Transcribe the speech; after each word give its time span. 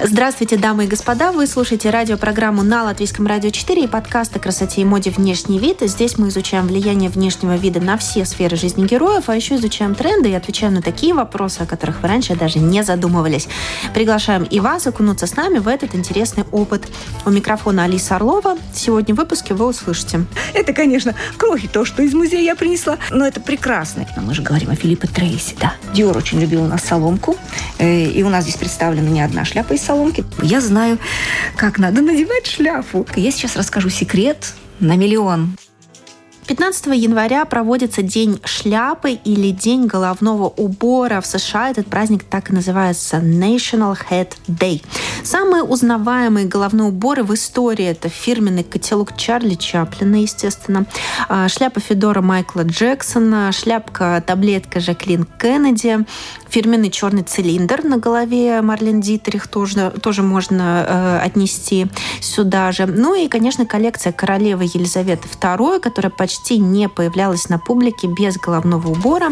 Здравствуйте, 0.00 0.56
дамы 0.56 0.84
и 0.84 0.86
господа. 0.86 1.32
Вы 1.32 1.48
слушаете 1.48 1.90
радиопрограмму 1.90 2.62
на 2.62 2.84
Латвийском 2.84 3.26
радио 3.26 3.50
4 3.50 3.82
и 3.82 3.88
подкаст 3.88 4.36
о 4.36 4.38
красоте 4.38 4.82
и 4.82 4.84
моде 4.84 5.10
«Внешний 5.10 5.58
вид». 5.58 5.78
Здесь 5.80 6.18
мы 6.18 6.28
изучаем 6.28 6.68
влияние 6.68 7.10
внешнего 7.10 7.56
вида 7.56 7.80
на 7.80 7.98
все 7.98 8.24
сферы 8.24 8.56
жизни 8.56 8.86
героев, 8.86 9.24
а 9.28 9.34
еще 9.34 9.56
изучаем 9.56 9.96
тренды 9.96 10.30
и 10.30 10.34
отвечаем 10.34 10.74
на 10.74 10.82
такие 10.82 11.14
вопросы, 11.14 11.62
о 11.62 11.66
которых 11.66 12.00
вы 12.00 12.06
раньше 12.06 12.36
даже 12.36 12.60
не 12.60 12.84
задумывались. 12.84 13.48
Приглашаем 13.92 14.44
и 14.44 14.60
вас 14.60 14.86
окунуться 14.86 15.26
с 15.26 15.34
нами 15.34 15.58
в 15.58 15.66
этот 15.66 15.96
интересный 15.96 16.44
опыт. 16.52 16.86
У 17.26 17.30
микрофона 17.30 17.82
Алиса 17.82 18.14
Орлова. 18.14 18.56
Сегодня 18.72 19.16
в 19.16 19.18
выпуске 19.18 19.52
вы 19.54 19.66
услышите. 19.66 20.24
Это, 20.54 20.72
конечно, 20.74 21.16
крохи, 21.36 21.66
то, 21.66 21.84
что 21.84 22.04
из 22.04 22.14
музея 22.14 22.42
я 22.42 22.54
принесла, 22.54 22.98
но 23.10 23.26
это 23.26 23.40
прекрасно. 23.40 24.06
Но 24.14 24.22
мы 24.22 24.32
же 24.32 24.42
говорим 24.42 24.70
о 24.70 24.76
Филиппе 24.76 25.08
Трейси, 25.08 25.56
да. 25.60 25.74
Диор 25.92 26.16
очень 26.16 26.40
любил 26.40 26.62
у 26.62 26.68
нас 26.68 26.84
соломку, 26.84 27.36
э, 27.78 28.04
и 28.04 28.22
у 28.22 28.28
нас 28.28 28.44
здесь 28.44 28.56
представлена 28.56 29.08
не 29.08 29.22
одна 29.22 29.44
шляпа 29.44 29.72
из 29.72 29.87
соломки. 29.88 30.24
Я 30.42 30.60
знаю, 30.60 30.98
как 31.56 31.78
надо 31.78 32.02
надевать 32.02 32.46
шляпу. 32.46 33.06
Я 33.16 33.30
сейчас 33.30 33.56
расскажу 33.56 33.88
секрет 33.88 34.52
на 34.80 34.96
миллион. 34.96 35.56
15 36.48 36.86
января 36.94 37.44
проводится 37.44 38.00
День 38.00 38.40
шляпы 38.42 39.10
или 39.10 39.50
День 39.50 39.86
головного 39.86 40.46
убора. 40.46 41.20
В 41.20 41.26
США 41.26 41.68
этот 41.68 41.88
праздник 41.88 42.24
так 42.24 42.48
и 42.48 42.54
называется 42.54 43.18
National 43.18 43.94
Head 44.08 44.32
Day. 44.48 44.82
Самые 45.22 45.62
узнаваемые 45.62 46.46
головные 46.46 46.88
уборы 46.88 47.22
в 47.22 47.34
истории 47.34 47.84
это 47.84 48.08
фирменный 48.08 48.64
котелок 48.64 49.14
Чарли 49.14 49.56
Чаплина, 49.56 50.16
естественно, 50.16 50.86
а, 51.28 51.48
шляпа 51.48 51.80
Федора 51.80 52.22
Майкла 52.22 52.62
Джексона, 52.62 53.52
шляпка-таблетка 53.52 54.80
Жаклин 54.80 55.26
Кеннеди, 55.38 55.98
фирменный 56.48 56.90
черный 56.90 57.24
цилиндр 57.24 57.84
на 57.84 57.98
голове 57.98 58.62
Марлен 58.62 59.02
Дитрих 59.02 59.48
тоже, 59.48 59.92
тоже 60.02 60.22
можно 60.22 60.86
э, 60.88 61.18
отнести 61.26 61.88
сюда 62.22 62.72
же. 62.72 62.86
Ну 62.86 63.14
и, 63.14 63.28
конечно, 63.28 63.66
коллекция 63.66 64.12
королевы 64.12 64.64
Елизаветы 64.64 65.28
II, 65.28 65.80
которая 65.80 66.10
почти 66.10 66.37
почти 66.38 66.58
не 66.58 66.88
появлялась 66.88 67.48
на 67.48 67.58
публике 67.58 68.06
без 68.06 68.36
головного 68.36 68.88
убора 68.88 69.30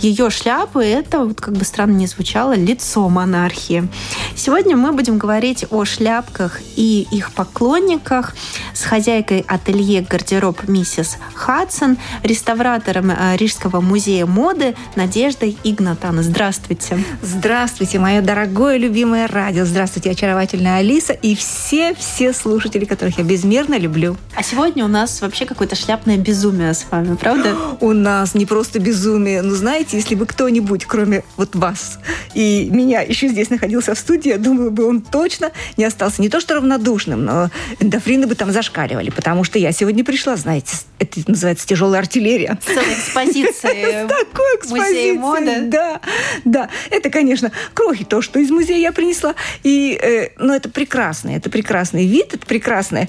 ее 0.00 0.30
шляпы– 0.30 0.84
это, 0.84 1.24
вот 1.24 1.40
как 1.40 1.54
бы 1.54 1.64
странно 1.64 1.92
не 1.92 2.06
звучало, 2.06 2.54
лицо 2.54 3.08
монархии. 3.08 3.88
Сегодня 4.34 4.76
мы 4.76 4.92
будем 4.92 5.18
говорить 5.18 5.64
о 5.70 5.84
шляпках 5.84 6.60
и 6.76 7.06
их 7.10 7.32
поклонниках 7.32 8.34
с 8.74 8.82
хозяйкой 8.82 9.44
ателье 9.48 10.02
«Гардероб» 10.02 10.68
миссис 10.68 11.16
Хадсон, 11.34 11.98
реставратором 12.22 13.10
э, 13.10 13.36
Рижского 13.36 13.80
музея 13.80 14.26
моды 14.26 14.74
Надеждой 14.94 15.56
Игнатан. 15.64 16.22
Здравствуйте. 16.22 16.98
Здравствуйте, 17.22 17.98
мое 17.98 18.20
дорогое 18.20 18.76
любимое 18.76 19.26
радио. 19.26 19.64
Здравствуйте, 19.64 20.10
очаровательная 20.10 20.78
Алиса 20.78 21.12
и 21.12 21.34
все-все 21.34 22.32
слушатели, 22.32 22.84
которых 22.84 23.18
я 23.18 23.24
безмерно 23.24 23.78
люблю. 23.78 24.16
А 24.36 24.42
сегодня 24.42 24.84
у 24.84 24.88
нас 24.88 25.20
вообще 25.22 25.46
какое-то 25.46 25.76
шляпное 25.76 26.18
безумие 26.18 26.74
с 26.74 26.84
вами, 26.90 27.16
правда? 27.16 27.56
У 27.80 27.92
нас 27.92 28.34
не 28.34 28.46
просто 28.46 28.78
безумие, 28.78 29.42
но 29.42 29.54
знаете, 29.54 29.85
знаете, 29.86 29.96
если 29.96 30.14
бы 30.14 30.26
кто-нибудь, 30.26 30.84
кроме 30.84 31.22
вот 31.36 31.54
вас 31.54 31.98
и 32.34 32.68
меня, 32.70 33.00
еще 33.00 33.28
здесь 33.28 33.50
находился 33.50 33.94
в 33.94 33.98
студии, 33.98 34.30
я 34.30 34.38
думаю, 34.38 34.70
бы 34.70 34.84
он 34.86 35.00
точно 35.00 35.52
не 35.76 35.84
остался 35.84 36.20
не 36.22 36.28
то 36.28 36.40
что 36.40 36.56
равнодушным, 36.56 37.24
но 37.24 37.50
эндофрины 37.80 38.26
бы 38.26 38.34
там 38.34 38.52
зашкаливали, 38.52 39.10
потому 39.10 39.44
что 39.44 39.58
я 39.58 39.72
сегодня 39.72 40.04
пришла, 40.04 40.36
знаете, 40.36 40.76
это 40.98 41.20
называется 41.26 41.66
тяжелая 41.66 42.00
артиллерия. 42.00 42.58
Целая 42.64 42.94
экспозиция. 42.94 44.08
Такой 44.08 44.56
экспозиции. 44.56 45.68
Да, 45.68 46.00
да. 46.44 46.68
Это, 46.90 47.10
конечно, 47.10 47.52
крохи, 47.74 48.04
то, 48.04 48.22
что 48.22 48.38
из 48.38 48.50
музея 48.50 48.78
я 48.78 48.92
принесла. 48.92 49.34
И, 49.62 49.98
э, 50.00 50.30
ну, 50.38 50.52
это 50.52 50.68
прекрасно, 50.68 51.30
это 51.30 51.50
прекрасный 51.50 52.06
вид, 52.06 52.34
это 52.34 52.46
прекрасная 52.46 53.08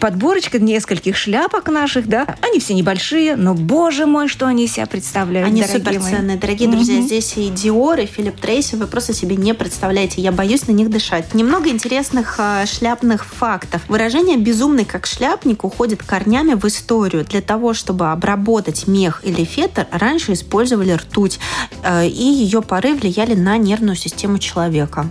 подборочка 0.00 0.58
нескольких 0.58 1.16
шляпок 1.16 1.68
наших, 1.68 2.08
да. 2.08 2.36
Они 2.40 2.60
все 2.60 2.74
небольшие, 2.74 3.36
но, 3.36 3.54
боже 3.54 4.06
мой, 4.06 4.28
что 4.28 4.46
они 4.46 4.66
себя 4.66 4.86
представляют, 4.86 5.48
Они 5.48 5.62
суперценные. 5.92 6.36
Дорогие 6.36 6.68
угу. 6.68 6.76
друзья, 6.76 7.00
здесь 7.00 7.36
и 7.36 7.48
Диор, 7.48 7.98
и 8.00 8.06
Филипп 8.06 8.40
Трейси, 8.40 8.76
вы 8.76 8.86
просто 8.86 9.12
себе 9.12 9.36
не 9.36 9.54
представляете. 9.54 10.20
Я 10.20 10.32
боюсь 10.32 10.66
на 10.66 10.72
них 10.72 10.90
дышать. 10.90 11.34
Немного 11.34 11.68
интересных 11.70 12.36
э, 12.38 12.66
шляпных 12.66 13.24
фактов. 13.24 13.82
Выражение 13.88 14.36
«безумный 14.36 14.84
как 14.84 15.06
шляпник» 15.06 15.64
уходит 15.64 16.02
корнями 16.02 16.54
в 16.54 16.64
историю. 16.66 17.24
Для 17.24 17.40
того, 17.40 17.74
чтобы 17.74 18.10
обработать 18.10 18.86
мех 18.86 19.20
или 19.24 19.44
фетр, 19.44 19.86
раньше 19.90 20.32
использовали 20.32 20.92
ртуть, 20.92 21.38
э, 21.82 22.06
и 22.06 22.24
ее 22.24 22.62
пары 22.62 22.94
влияли 22.94 23.34
на 23.34 23.56
нервную 23.56 23.96
систему 23.96 24.38
человека. 24.38 25.08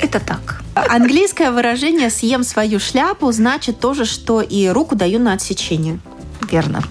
Это 0.00 0.20
так. 0.20 0.62
Английское 0.74 1.50
выражение 1.50 2.10
«съем 2.10 2.44
свою 2.44 2.78
шляпу» 2.78 3.32
значит 3.32 3.80
то 3.80 3.94
же, 3.94 4.04
что 4.04 4.40
и 4.40 4.68
руку 4.68 4.94
даю 4.94 5.18
на 5.18 5.32
отсечение. 5.32 5.98
Верно. 6.50 6.82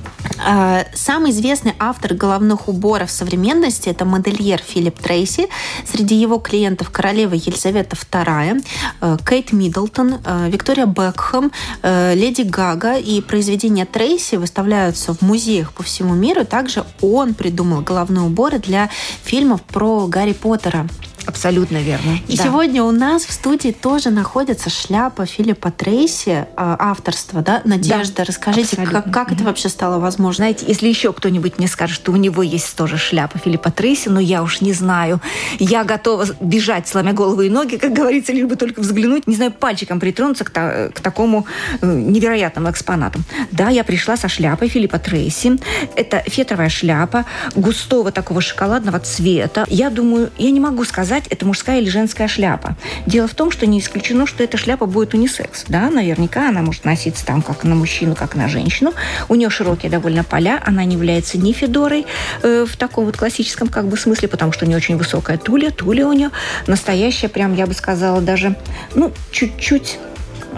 А, 0.44 0.86
самый 0.94 1.32
известный 1.32 1.74
автор 1.80 2.14
головных 2.14 2.68
уборов 2.68 3.10
современности– 3.12 3.90
это 3.98 4.06
модельер 4.06 4.62
Филипп 4.66 5.00
Трейси. 5.00 5.48
Среди 5.86 6.16
его 6.16 6.38
клиентов 6.38 6.90
королева 6.92 7.34
Елизавета 7.34 7.96
II, 7.96 8.64
э, 9.02 9.18
Кейт 9.28 9.52
Миддлтон, 9.52 10.20
э, 10.24 10.50
Виктория 10.50 10.86
Бекхэм, 10.86 11.52
э, 11.82 12.14
Леди 12.16 12.42
Гага. 12.42 12.98
И 12.98 13.22
произведения 13.22 13.86
Трейси 13.86 14.36
выставляются 14.36 15.14
в 15.14 15.22
музеях 15.22 15.74
по 15.74 15.84
всему 15.84 16.14
миру. 16.14 16.46
Также 16.46 16.86
он 17.02 17.34
придумал 17.34 17.82
головные 17.82 18.26
уборы 18.26 18.60
для 18.60 18.90
фильмов 19.24 19.62
про 19.64 20.08
Гарри 20.08 20.34
Поттера. 20.34 20.88
Абсолютно 21.26 21.78
верно. 21.78 22.20
И 22.30 22.38
да. 22.38 22.46
сегодня 22.46 22.84
у 22.84 22.92
нас 22.92 23.26
в 23.26 23.34
студии 23.34 23.72
тоже 23.72 24.12
находится 24.12 24.70
шляпа 24.70 25.26
Филиппа 25.26 25.72
Трейси, 25.72 26.48
авторства, 26.56 27.42
да? 27.42 27.62
Надежда, 27.66 28.18
да, 28.18 28.24
расскажите, 28.24 28.78
как, 28.78 29.12
как 29.12 29.34
это 29.34 29.44
вообще 29.44 29.68
стало 29.68 30.00
возможно? 30.00 30.27
Знаете, 30.36 30.66
если 30.68 30.88
еще 30.88 31.14
кто-нибудь 31.14 31.58
мне 31.58 31.68
скажет, 31.68 31.96
что 31.96 32.12
у 32.12 32.16
него 32.16 32.44
есть 32.44 32.76
тоже 32.76 32.98
шляпа 32.98 33.40
Филиппа 33.40 33.72
Трейси, 33.72 34.10
но 34.10 34.20
я 34.20 34.44
уж 34.44 34.62
не 34.62 34.74
знаю. 34.74 35.22
Я 35.60 35.84
готова 35.84 36.26
бежать, 36.40 36.88
сломя 36.88 37.14
голову 37.14 37.42
и 37.42 37.50
ноги, 37.50 37.78
как 37.78 37.94
говорится, 37.94 38.34
лишь 38.34 38.46
бы 38.46 38.56
только 38.56 38.82
взглянуть, 38.82 39.28
не 39.28 39.36
знаю, 39.36 39.52
пальчиком 39.52 40.00
притронуться 40.00 40.44
к, 40.44 40.50
та, 40.50 40.90
к 40.90 41.00
такому 41.00 41.46
э, 41.82 41.88
невероятному 41.88 42.70
экспонату. 42.70 43.20
Да, 43.52 43.70
я 43.70 43.84
пришла 43.84 44.18
со 44.18 44.28
шляпой 44.28 44.68
Филиппа 44.68 45.00
Трейси. 45.00 45.58
Это 45.96 46.24
фетровая 46.28 46.70
шляпа 46.70 47.26
густого 47.56 48.12
такого 48.12 48.42
шоколадного 48.42 49.00
цвета. 49.00 49.66
Я 49.68 49.90
думаю, 49.90 50.32
я 50.38 50.52
не 50.52 50.60
могу 50.60 50.84
сказать, 50.84 51.26
это 51.30 51.46
мужская 51.46 51.80
или 51.80 51.90
женская 51.90 52.28
шляпа. 52.28 52.76
Дело 53.06 53.28
в 53.28 53.34
том, 53.34 53.52
что 53.52 53.66
не 53.66 53.80
исключено, 53.80 54.28
что 54.28 54.44
эта 54.44 54.58
шляпа 54.58 54.86
будет 54.86 55.14
унисекс. 55.14 55.66
Да, 55.68 55.90
наверняка 55.90 56.50
она 56.50 56.62
может 56.62 56.86
носиться 56.86 57.26
там 57.26 57.42
как 57.42 57.64
на 57.64 57.76
мужчину, 57.76 58.16
как 58.16 58.36
на 58.36 58.48
женщину. 58.48 58.94
У 59.30 59.36
нее 59.36 59.50
широкие 59.50 59.92
довольно 59.92 60.17
поля, 60.24 60.62
она 60.66 60.84
не 60.86 60.96
является 60.96 61.38
ни 61.38 61.52
федорой 61.52 62.06
э, 62.44 62.66
в 62.68 62.78
таком 62.78 63.06
вот 63.06 63.18
классическом 63.18 63.68
как 63.68 63.88
бы 63.88 63.98
смысле, 63.98 64.28
потому 64.28 64.52
что 64.52 64.66
у 64.66 64.68
нее 64.68 64.78
очень 64.78 64.98
высокая 64.98 65.38
тулья. 65.38 65.72
Тулья 65.72 66.08
у 66.08 66.14
нее 66.14 66.32
настоящая, 66.68 67.30
прям 67.30 67.54
я 67.56 67.68
бы 67.68 67.74
сказала, 67.74 68.22
даже, 68.22 68.56
ну, 68.96 69.12
чуть-чуть 69.32 70.00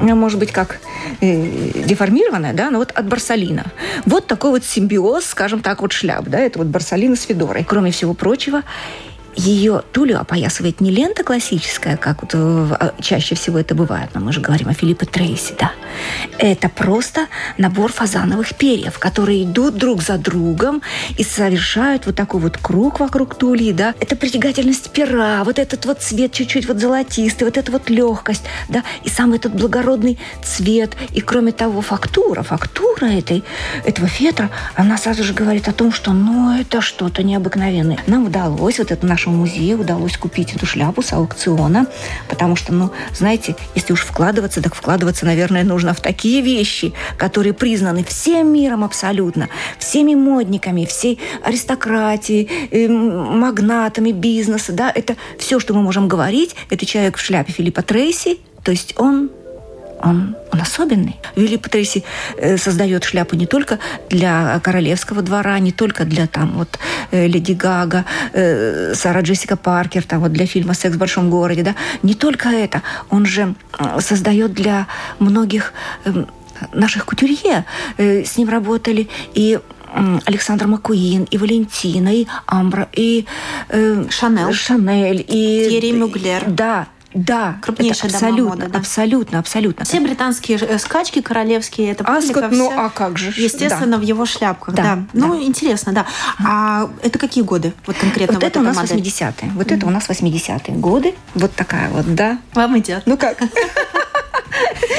ну, 0.02 0.16
может 0.16 0.40
быть, 0.40 0.52
как 0.52 0.80
э, 1.22 1.72
деформированная, 1.86 2.54
да, 2.54 2.70
но 2.70 2.80
вот 2.80 2.92
от 2.92 3.08
барсалина. 3.08 3.66
Вот 4.06 4.28
такой 4.28 4.52
вот 4.52 4.64
симбиоз, 4.64 5.26
скажем 5.26 5.62
так, 5.62 5.82
вот 5.82 5.92
шляп, 5.92 6.26
да, 6.28 6.40
это 6.40 6.60
вот 6.60 6.68
барсалина 6.68 7.16
с 7.16 7.24
Федорой. 7.24 7.66
Кроме 7.68 7.92
всего 7.92 8.14
прочего, 8.14 8.64
ее 9.36 9.84
тулю 9.92 10.20
опоясывает 10.20 10.82
не 10.82 10.92
лента 10.92 11.24
классическая, 11.24 11.98
как 11.98 12.22
вот 12.22 12.32
а, 12.34 12.94
чаще 13.00 13.36
всего 13.36 13.60
это 13.60 13.76
бывает, 13.76 14.10
но 14.14 14.20
мы 14.20 14.34
же 14.34 14.42
говорим 14.42 14.70
о 14.70 14.74
Филиппе 14.74 15.06
Трейси, 15.06 15.56
да. 15.60 15.72
Это 16.38 16.70
просто 16.70 17.28
набор 17.58 17.92
фазановых 17.92 18.56
перьев, 18.56 19.00
которые 19.00 19.44
идут 19.44 19.76
друг 19.76 20.02
за 20.02 20.18
другом 20.18 20.82
и 21.18 21.24
совершают 21.24 22.06
вот 22.06 22.16
такой 22.16 22.42
вот 22.42 22.58
круг 22.58 23.00
вокруг 23.00 23.36
тульи, 23.36 23.72
да. 23.72 23.94
Это 24.00 24.16
притягательность 24.16 24.92
пера, 24.92 25.44
вот 25.44 25.60
этот 25.60 25.86
вот 25.86 26.02
цвет 26.02 26.32
чуть-чуть 26.32 26.68
вот 26.68 26.80
золотистый, 26.80 27.46
вот 27.46 27.58
эта 27.58 27.72
вот 27.72 27.90
легкость, 27.90 28.44
да, 28.68 28.84
и 29.04 29.10
сам 29.10 29.34
этот 29.34 29.54
благородный 29.54 30.18
цвет, 30.44 30.96
и 31.14 31.22
кроме 31.22 31.52
того 31.52 31.82
фактура, 31.82 32.44
фактура 32.44 33.06
этой, 33.06 33.44
этого 33.86 34.08
фетра, 34.08 34.50
она 34.76 34.98
сразу 34.98 35.24
же 35.24 35.34
говорит 35.34 35.68
о 35.68 35.74
том, 35.74 35.92
что 35.92 36.14
ну 36.14 36.60
это 36.60 36.82
что-то 36.82 37.24
необыкновенное. 37.24 38.00
Нам 38.08 38.26
удалось 38.26 38.80
вот 38.80 38.92
это 38.92 39.06
наш 39.06 39.19
нашему 39.20 39.36
музею 39.36 39.82
удалось 39.82 40.18
купить 40.18 40.56
эту 40.56 40.66
шляпу 40.66 41.02
с 41.02 41.12
аукциона, 41.12 41.88
потому 42.30 42.56
что, 42.56 42.74
ну, 42.74 42.90
знаете, 43.14 43.58
если 43.76 43.92
уж 43.92 44.06
вкладываться, 44.06 44.62
так 44.62 44.76
вкладываться, 44.76 45.26
наверное, 45.26 45.66
нужно 45.66 45.94
в 45.94 46.00
такие 46.00 46.42
вещи, 46.42 46.94
которые 47.18 47.52
признаны 47.52 48.06
всем 48.06 48.54
миром 48.54 48.82
абсолютно, 48.82 49.50
всеми 49.78 50.16
модниками, 50.16 50.86
всей 50.86 51.20
аристократией, 51.44 52.50
э, 52.72 52.88
магнатами 52.88 54.14
бизнеса, 54.14 54.72
да, 54.72 54.90
это 54.90 55.18
все, 55.38 55.60
что 55.60 55.74
мы 55.74 55.82
можем 55.82 56.08
говорить. 56.08 56.56
Это 56.70 56.86
человек 56.86 57.18
в 57.18 57.20
шляпе 57.20 57.52
Филиппа 57.52 57.82
Трейси, 57.82 58.38
то 58.64 58.72
есть 58.72 58.94
он 58.98 59.32
он, 60.04 60.36
он 60.52 60.62
особенный. 60.62 61.16
Филипп 61.36 61.70
Трейси 61.70 62.04
э, 62.38 62.58
создает 62.58 63.04
шляпу 63.04 63.36
не 63.36 63.46
только 63.46 63.80
для 64.10 64.60
королевского 64.60 65.22
двора, 65.22 65.60
не 65.60 65.72
только 65.72 66.06
для 66.06 66.28
там 66.28 66.52
вот 66.56 66.80
э, 67.12 67.28
Леди 67.28 67.54
Гага, 67.54 68.06
э, 68.34 68.94
Сара 68.96 69.22
Джессика 69.22 69.56
Паркер, 69.56 70.04
там 70.04 70.22
вот 70.22 70.32
для 70.32 70.46
фильма 70.46 70.74
«Секс 70.74 70.96
в 70.96 71.00
большом 71.00 71.30
городе», 71.30 71.64
да, 71.64 71.76
не 72.04 72.14
только 72.14 72.50
это. 72.50 72.82
Он 73.10 73.26
же 73.26 73.56
создает 74.00 74.54
для 74.54 74.88
многих 75.20 75.74
эм, 76.06 76.28
наших 76.74 77.06
кутюрье. 77.06 77.66
С 77.98 78.38
ним 78.38 78.50
работали 78.50 79.10
и 79.34 79.60
Александр 80.26 80.68
Макуин, 80.68 81.24
и 81.24 81.38
Валентина, 81.38 82.14
и 82.14 82.28
Амбра, 82.46 82.88
и 82.94 83.26
э, 83.70 84.06
Шанель, 84.10 84.54
Шанель 84.54 85.26
и 85.28 85.68
Терри 85.70 85.92
Мюглер. 85.92 86.44
Да, 86.48 86.88
да, 87.14 87.58
крупнейшая 87.62 88.12
абсолютно, 88.12 88.56
моды, 88.56 88.68
да? 88.68 88.80
абсолютно, 88.80 89.40
абсолютно. 89.40 89.86
Все 89.86 90.00
британские 90.00 90.60
э, 90.60 90.78
скачки 90.78 91.22
королевские, 91.22 91.92
это 91.92 92.04
публика 92.04 92.46
а, 92.46 92.50
Ну, 92.50 92.72
а 92.72 92.90
как 92.90 93.18
же? 93.18 93.34
Естественно, 93.36 93.94
да. 93.94 93.98
в 93.98 94.02
его 94.02 94.26
шляпках, 94.26 94.76
да. 94.76 94.84
да. 94.84 95.00
Ну, 95.14 95.36
да. 95.36 95.44
интересно, 95.44 95.92
да. 95.92 96.06
А 96.44 96.90
это 97.02 97.18
какие 97.18 97.44
годы? 97.44 97.74
Вот 97.88 97.98
конкретно 97.98 98.36
вот, 98.36 98.44
вот 98.44 98.48
это 98.48 98.60
у 98.60 98.64
нас 98.64 98.78
80-е. 98.78 99.52
Вот 99.56 99.68
mm-hmm. 99.68 99.78
это 99.78 99.86
у 99.88 99.90
нас 99.90 100.08
80-е 100.08 100.76
годы. 100.76 101.16
Вот 101.34 101.54
такая 101.54 101.90
вот, 101.90 102.14
да. 102.14 102.38
Вам 102.54 102.78
идет. 102.78 103.04
Ну 103.06 103.18
как? 103.18 103.40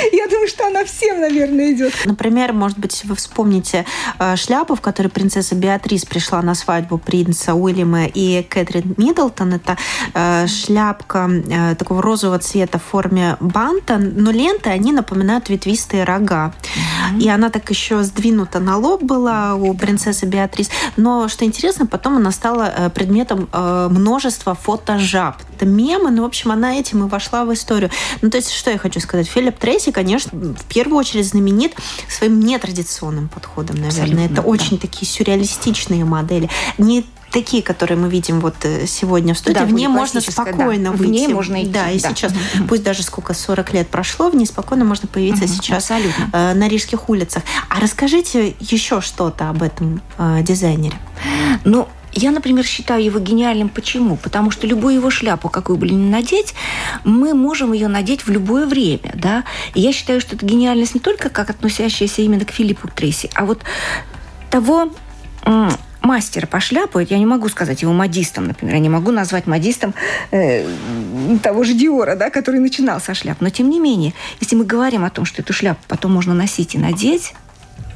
Я 0.13 0.27
думаю, 0.29 0.49
что 0.49 0.67
она 0.67 0.85
всем, 0.85 1.21
наверное, 1.21 1.73
идет. 1.73 1.93
Например, 2.05 2.53
может 2.53 2.79
быть, 2.79 3.03
вы 3.05 3.15
вспомните 3.17 3.85
э, 4.19 4.37
шляпу, 4.37 4.75
в 4.75 4.81
которой 4.81 5.09
принцесса 5.09 5.55
Беатрис 5.55 6.05
пришла 6.05 6.43
на 6.43 6.55
свадьбу 6.55 6.99
принца 6.99 7.55
Уильяма 7.55 8.07
и 8.07 8.43
Кэтрин 8.43 8.95
Миддлтон. 8.97 9.55
Это 9.55 9.77
э, 10.15 10.47
шляпка 10.47 11.31
э, 11.31 11.75
такого 11.75 12.03
розового 12.03 12.39
цвета 12.39 12.79
в 12.79 12.85
форме 12.85 13.37
банта, 13.41 13.99
но 13.99 14.31
ленты, 14.31 14.71
они 14.71 14.93
напоминают 14.93 15.49
ветвистые 15.49 16.05
рога. 16.05 16.53
Mm-hmm. 16.63 17.23
И 17.23 17.29
она 17.29 17.51
так 17.51 17.69
еще 17.71 18.03
сдвинута 18.03 18.61
на 18.61 18.77
лоб 18.77 19.03
была 19.03 19.55
у 19.55 19.75
принцессы 19.75 20.27
Беатрис. 20.27 20.71
Но, 20.97 21.29
что 21.29 21.45
интересно, 21.45 21.87
потом 21.87 22.17
она 22.17 22.31
стала 22.31 22.91
предметом 22.95 23.49
множества 23.53 24.55
фотожаб. 24.55 25.37
Это 25.57 25.67
мемы, 25.67 26.11
но, 26.11 26.23
в 26.23 26.27
общем, 26.27 26.53
она 26.53 26.77
этим 26.77 27.05
и 27.05 27.09
вошла 27.09 27.45
в 27.45 27.53
историю. 27.53 27.91
Ну, 28.23 28.31
то 28.31 28.39
есть, 28.39 28.53
что 28.53 28.71
я 28.71 28.79
хочу 28.79 29.01
сказать? 29.01 29.29
Филипп 29.29 29.59
Трейси, 29.59 29.90
конечно, 29.93 30.31
в 30.39 30.65
первую 30.67 30.99
очередь 30.99 31.27
знаменит 31.27 31.75
своим 32.09 32.41
нетрадиционным 32.41 33.29
подходом, 33.29 33.77
наверное. 33.77 34.03
Абсолютно, 34.03 34.25
Это 34.25 34.35
да. 34.35 34.43
очень 34.43 34.79
такие 34.79 35.07
сюрреалистичные 35.07 36.05
модели. 36.05 36.49
Не 36.79 37.05
такие, 37.31 37.63
которые 37.63 37.97
мы 37.97 38.09
видим 38.09 38.41
вот 38.41 38.57
э, 38.65 38.87
сегодня 38.87 39.35
в 39.35 39.39
студии, 39.39 39.55
да, 39.55 39.65
в 39.65 39.73
ней 39.73 39.89
можно 39.89 40.21
спокойно 40.21 40.91
да. 40.91 40.97
выйти. 40.97 41.09
В 41.09 41.13
ней 41.13 41.29
можно 41.29 41.63
идти. 41.63 41.71
Да, 41.71 41.91
и 41.91 42.01
да. 42.01 42.11
сейчас, 42.11 42.33
mm-hmm. 42.33 42.67
пусть 42.69 42.83
даже 42.83 43.03
сколько, 43.03 43.35
40 43.35 43.73
лет 43.75 43.89
прошло, 43.89 44.31
в 44.31 44.37
ней 44.37 44.47
спокойно 44.47 44.85
можно 44.85 45.09
появиться 45.09 45.45
mm-hmm. 45.45 45.63
сейчас 45.63 45.91
Абсолютно. 45.91 46.31
Э, 46.33 46.55
на 46.55 46.69
рижских 46.69 47.09
улицах. 47.09 47.43
А 47.69 47.81
расскажите 47.81 48.55
еще 48.59 49.01
что-то 49.01 49.49
об 49.49 49.63
этом 49.63 50.03
э, 50.19 50.43
дизайнере. 50.43 50.97
Ну, 51.65 51.89
я, 52.13 52.31
например, 52.31 52.65
считаю 52.65 53.05
его 53.05 53.19
гениальным. 53.19 53.69
Почему? 53.69 54.17
Потому 54.17 54.51
что 54.51 54.67
любую 54.67 54.97
его 54.97 55.11
шляпу, 55.11 55.49
какую 55.49 55.79
бы 55.79 55.89
ни 55.89 56.11
надеть, 56.11 56.55
мы 57.05 57.35
можем 57.35 57.73
ее 57.73 57.89
надеть 57.89 58.27
в 58.27 58.31
любое 58.31 58.67
время. 58.67 59.13
Да? 59.15 59.45
И 59.75 59.81
я 59.81 59.93
считаю, 59.93 60.21
что 60.21 60.37
это 60.37 60.45
гениальность 60.45 60.95
не 60.95 61.01
только 61.01 61.31
как 61.31 61.51
относящаяся 61.51 62.23
именно 62.23 62.45
к 62.45 62.51
Филиппу 62.51 62.89
Трейси, 62.89 63.31
а 63.35 63.45
вот 63.45 63.63
того 64.51 64.91
мастера 66.03 66.47
по 66.47 66.61
шляпу, 66.61 66.99
я 66.99 67.19
не 67.19 67.27
могу 67.27 67.49
сказать 67.49 67.83
его 67.83 67.93
модистом, 67.93 68.47
например, 68.47 68.75
я 68.75 68.81
не 68.81 68.89
могу 68.89 69.11
назвать 69.11 69.47
модистом 69.47 69.95
э, 70.31 70.67
того 71.43 71.63
же 71.65 71.75
Диора, 71.75 72.17
да, 72.17 72.31
который 72.31 72.61
начинал 72.61 73.01
со 73.01 73.15
шляп. 73.15 73.41
Но 73.41 73.51
тем 73.51 73.71
не 73.71 73.79
менее, 73.79 74.15
если 74.41 74.57
мы 74.57 74.65
говорим 74.65 75.05
о 75.05 75.11
том, 75.11 75.25
что 75.25 75.43
эту 75.43 75.53
шляпу 75.53 75.81
потом 75.89 76.13
можно 76.13 76.35
носить 76.35 76.75
и 76.75 76.79
надеть, 76.79 77.35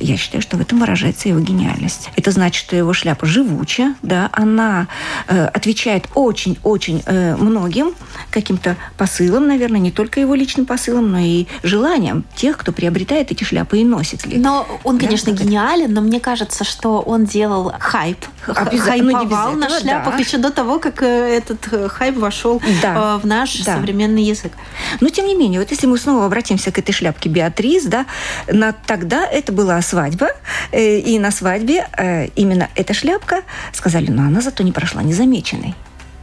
я 0.00 0.17
считаю, 0.17 0.43
что 0.43 0.56
в 0.56 0.61
этом 0.61 0.81
выражается 0.81 1.29
его 1.29 1.41
гениальность. 1.41 2.11
Это 2.17 2.31
значит, 2.31 2.64
что 2.64 2.76
его 2.76 2.93
шляпа 2.93 3.26
живучая, 3.26 3.94
да, 4.02 4.31
она 4.32 4.88
э, 5.29 5.46
отвечает 5.46 6.08
очень-очень 6.14 7.02
э, 7.06 7.37
многим 7.37 7.94
каким-то 8.31 8.76
посылам, 8.96 9.46
наверное, 9.46 9.81
не 9.81 9.91
только 9.91 10.20
его 10.20 10.35
личным 10.35 10.67
посылам, 10.67 11.12
но 11.12 11.19
и 11.19 11.46
желаниям 11.62 12.25
тех, 12.35 12.56
кто 12.58 12.73
приобретает 12.73 13.31
эти 13.31 13.44
шляпы 13.44 13.79
и 13.79 13.85
носит 13.85 14.26
их. 14.26 14.41
Но 14.41 14.67
он, 14.85 14.99
да, 14.99 15.06
конечно, 15.06 15.31
гениален, 15.31 15.93
но 15.93 16.00
мне 16.00 16.20
кажется, 16.20 16.64
что 16.64 17.00
он 17.00 17.25
делал 17.25 17.73
хайп, 17.79 18.25
хайповал 18.43 19.52
на 19.52 19.69
шляпах 19.69 20.14
да. 20.14 20.19
еще 20.19 20.38
до 20.38 20.50
того, 20.50 20.79
как 20.79 21.02
э, 21.02 21.06
этот 21.06 21.69
э, 21.73 21.88
хайп 21.88 22.17
вошел 22.17 22.61
да. 22.82 23.17
Э, 23.17 23.20
в 23.23 23.26
наш 23.26 23.58
да. 23.62 23.76
современный 23.76 24.23
язык. 24.23 24.52
Но 25.00 25.08
тем 25.08 25.26
не 25.26 25.35
менее, 25.35 25.61
вот 25.61 25.70
если 25.70 25.87
мы 25.87 25.99
снова 25.99 26.26
обратимся 26.26 26.70
к 26.73 26.79
этой 26.79 26.93
шляпке 26.93 27.29
Беатрис, 27.29 27.85
да, 27.85 28.06
на, 28.49 28.73
тогда 28.73 29.26
это 29.26 29.52
была 29.52 29.81
свадьба, 29.84 30.28
э, 30.72 30.98
и 30.98 31.19
на 31.19 31.31
свадьбе 31.31 31.86
э, 31.96 32.26
именно 32.34 32.69
эта 32.75 32.94
шляпка, 32.94 33.42
сказали, 33.72 34.10
но 34.10 34.22
она 34.22 34.40
зато 34.40 34.64
не 34.64 34.72
прошла 34.72 35.02
незамеченной 35.02 35.75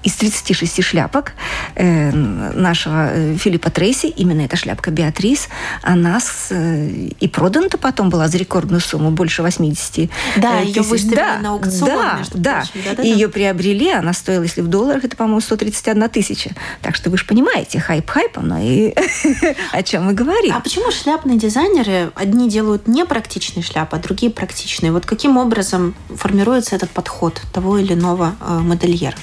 из 0.03 0.13
36 0.13 0.83
шляпок 0.83 1.33
э, 1.75 2.11
нашего 2.11 3.09
э, 3.11 3.35
Филиппа 3.35 3.69
Трейси, 3.69 4.07
именно 4.07 4.41
эта 4.41 4.55
шляпка 4.55 4.91
Беатрис, 4.91 5.47
она 5.81 6.19
с, 6.19 6.47
э, 6.49 6.87
и 7.19 7.27
продана-то 7.27 7.77
потом 7.77 8.09
была 8.09 8.27
за 8.27 8.37
рекордную 8.37 8.81
сумму, 8.81 9.11
больше 9.11 9.43
80 9.43 10.09
Да, 10.37 10.61
э, 10.61 10.65
ее 10.65 10.81
выставили 10.81 11.15
да, 11.15 11.37
на 11.39 11.51
аукцион, 11.51 11.89
да, 11.89 12.15
между 12.17 12.37
да. 12.37 12.55
прочим. 12.57 12.89
Да, 12.89 12.95
да, 12.95 13.03
и 13.03 13.09
ее 13.09 13.29
приобрели, 13.29 13.91
она 13.91 14.13
стоила, 14.13 14.43
если 14.43 14.61
в 14.61 14.67
долларах, 14.67 15.03
это, 15.03 15.15
по-моему, 15.15 15.41
131 15.41 16.09
тысяча. 16.09 16.51
Так 16.81 16.95
что 16.95 17.09
вы 17.09 17.17
же 17.17 17.25
понимаете, 17.25 17.79
хайп 17.79 18.09
хайпом, 18.09 18.47
но 18.47 18.59
и 18.59 18.93
о 19.71 19.83
чем 19.83 20.05
мы 20.05 20.13
говорим. 20.13 20.55
А 20.55 20.59
почему 20.59 20.91
шляпные 20.91 21.37
дизайнеры 21.37 22.11
одни 22.15 22.49
делают 22.49 22.87
непрактичные 22.87 23.63
шляпы, 23.63 23.97
а 23.97 23.99
другие 23.99 24.31
практичные? 24.31 24.91
Вот 24.91 25.05
каким 25.05 25.37
образом 25.37 25.93
формируется 26.09 26.75
этот 26.75 26.89
подход 26.89 27.41
того 27.53 27.77
или 27.77 27.93
иного 27.93 28.35
э, 28.41 28.59
модельера? 28.59 29.15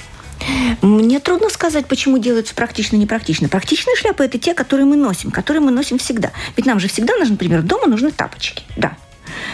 Мне 0.81 1.19
трудно 1.19 1.49
сказать, 1.49 1.87
почему 1.87 2.17
делаются 2.17 2.55
практично 2.55 2.95
и 2.95 2.99
непрактично. 2.99 3.49
Практичные 3.49 3.95
шляпы– 3.95 4.23
это 4.25 4.37
те, 4.37 4.53
которые 4.53 4.85
мы 4.85 4.95
носим, 4.95 5.31
которые 5.31 5.61
мы 5.61 5.71
носим 5.71 5.97
всегда. 5.97 6.31
Ведь 6.55 6.65
нам 6.65 6.79
же 6.79 6.87
всегда, 6.87 7.13
например, 7.17 7.61
дома 7.61 7.87
нужны 7.87 8.11
тапочки. 8.11 8.63
Да, 8.77 8.95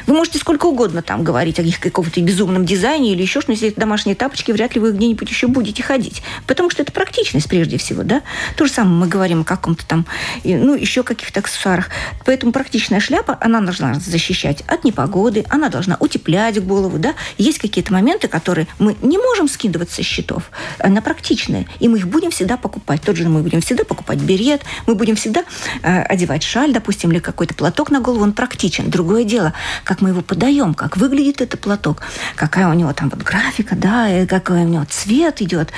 вы 0.08 0.14
можете 0.14 0.40
сколько 0.40 0.66
угодно 0.66 1.02
там 1.02 1.24
говорить 1.24 1.60
о 1.60 1.62
их 1.62 1.80
каком-то 1.80 2.22
безумном 2.22 2.66
дизайне 2.66 3.14
или 3.14 3.22
еще 3.22 3.42
что, 3.42 3.52
но 3.52 3.54
если 3.54 3.70
это 3.70 3.80
домашние 3.80 4.16
тапочки, 4.16 4.52
вряд 4.52 4.76
ли 4.76 4.82
вы 4.82 4.92
где-нибудь 4.92 5.30
еще 5.30 5.48
будете 5.48 5.84
ходить. 5.84 6.22
Потому 6.48 6.70
что 6.70 6.82
это 6.82 6.92
практичность 6.92 7.48
прежде 7.48 7.78
всего, 7.78 8.04
да. 8.04 8.22
То 8.56 8.66
же 8.66 8.72
самое 8.72 8.96
мы 8.96 9.08
говорим 9.08 9.42
о 9.42 9.44
каком-то 9.44 9.86
там, 9.86 10.06
ну, 10.44 10.76
еще 10.76 11.04
каких-то 11.04 11.40
аксессуарах. 11.40 11.90
Поэтому 12.26 12.52
практичная 12.52 13.00
шляпа, 13.00 13.38
она 13.42 13.62
должна 13.62 13.96
защищать 13.96 14.64
от 14.68 14.84
непогоды, 14.84 15.46
она 15.50 15.70
должна 15.70 15.98
утеплять 16.00 16.64
голову, 16.64 16.98
да. 16.98 17.14
Есть 17.38 17.60
какие-то 17.60 17.94
моменты, 17.94 18.28
которые 18.28 18.68
мы 18.80 18.96
не 19.02 19.18
можем 19.18 19.48
скидывать 19.48 19.92
со 19.92 20.04
счетов, 20.04 20.52
она 20.80 21.02
практичная, 21.02 21.68
и 21.80 21.88
мы 21.88 22.00
их 22.00 22.08
будем 22.08 22.32
всегда 22.32 22.58
покупать. 22.58 23.02
Тот 23.02 23.16
же 23.16 23.28
мы 23.28 23.42
будем 23.42 23.62
всегда 23.62 23.84
покупать 23.84 24.20
берет, 24.20 24.62
мы 24.88 24.96
будем 24.96 25.16
всегда 25.16 25.44
э, 25.82 26.02
одевать 26.02 26.44
шаль, 26.44 26.74
допустим, 26.74 27.12
или 27.12 27.20
какой-то 27.20 27.54
платок 27.54 27.92
на 27.92 28.00
голову, 28.00 28.24
он 28.24 28.34
практичен. 28.34 28.90
Другое 28.90 29.24
дело, 29.24 29.54
как 29.84 30.02
мы 30.02 30.10
его 30.10 30.22
подаем, 30.22 30.74
как 30.74 30.98
выглядит 30.98 31.42
этот 31.42 31.62
платок, 31.62 32.02
какая 32.36 32.68
у 32.68 32.74
него 32.74 32.94
там 32.94 33.10
вот 33.10 33.22
графика, 33.22 33.76
да, 33.76 34.10
и 34.10 34.26
какой 34.26 34.64
у 34.64 34.68
него 34.68 34.86
цвет 34.86 35.42
идет. 35.42 35.72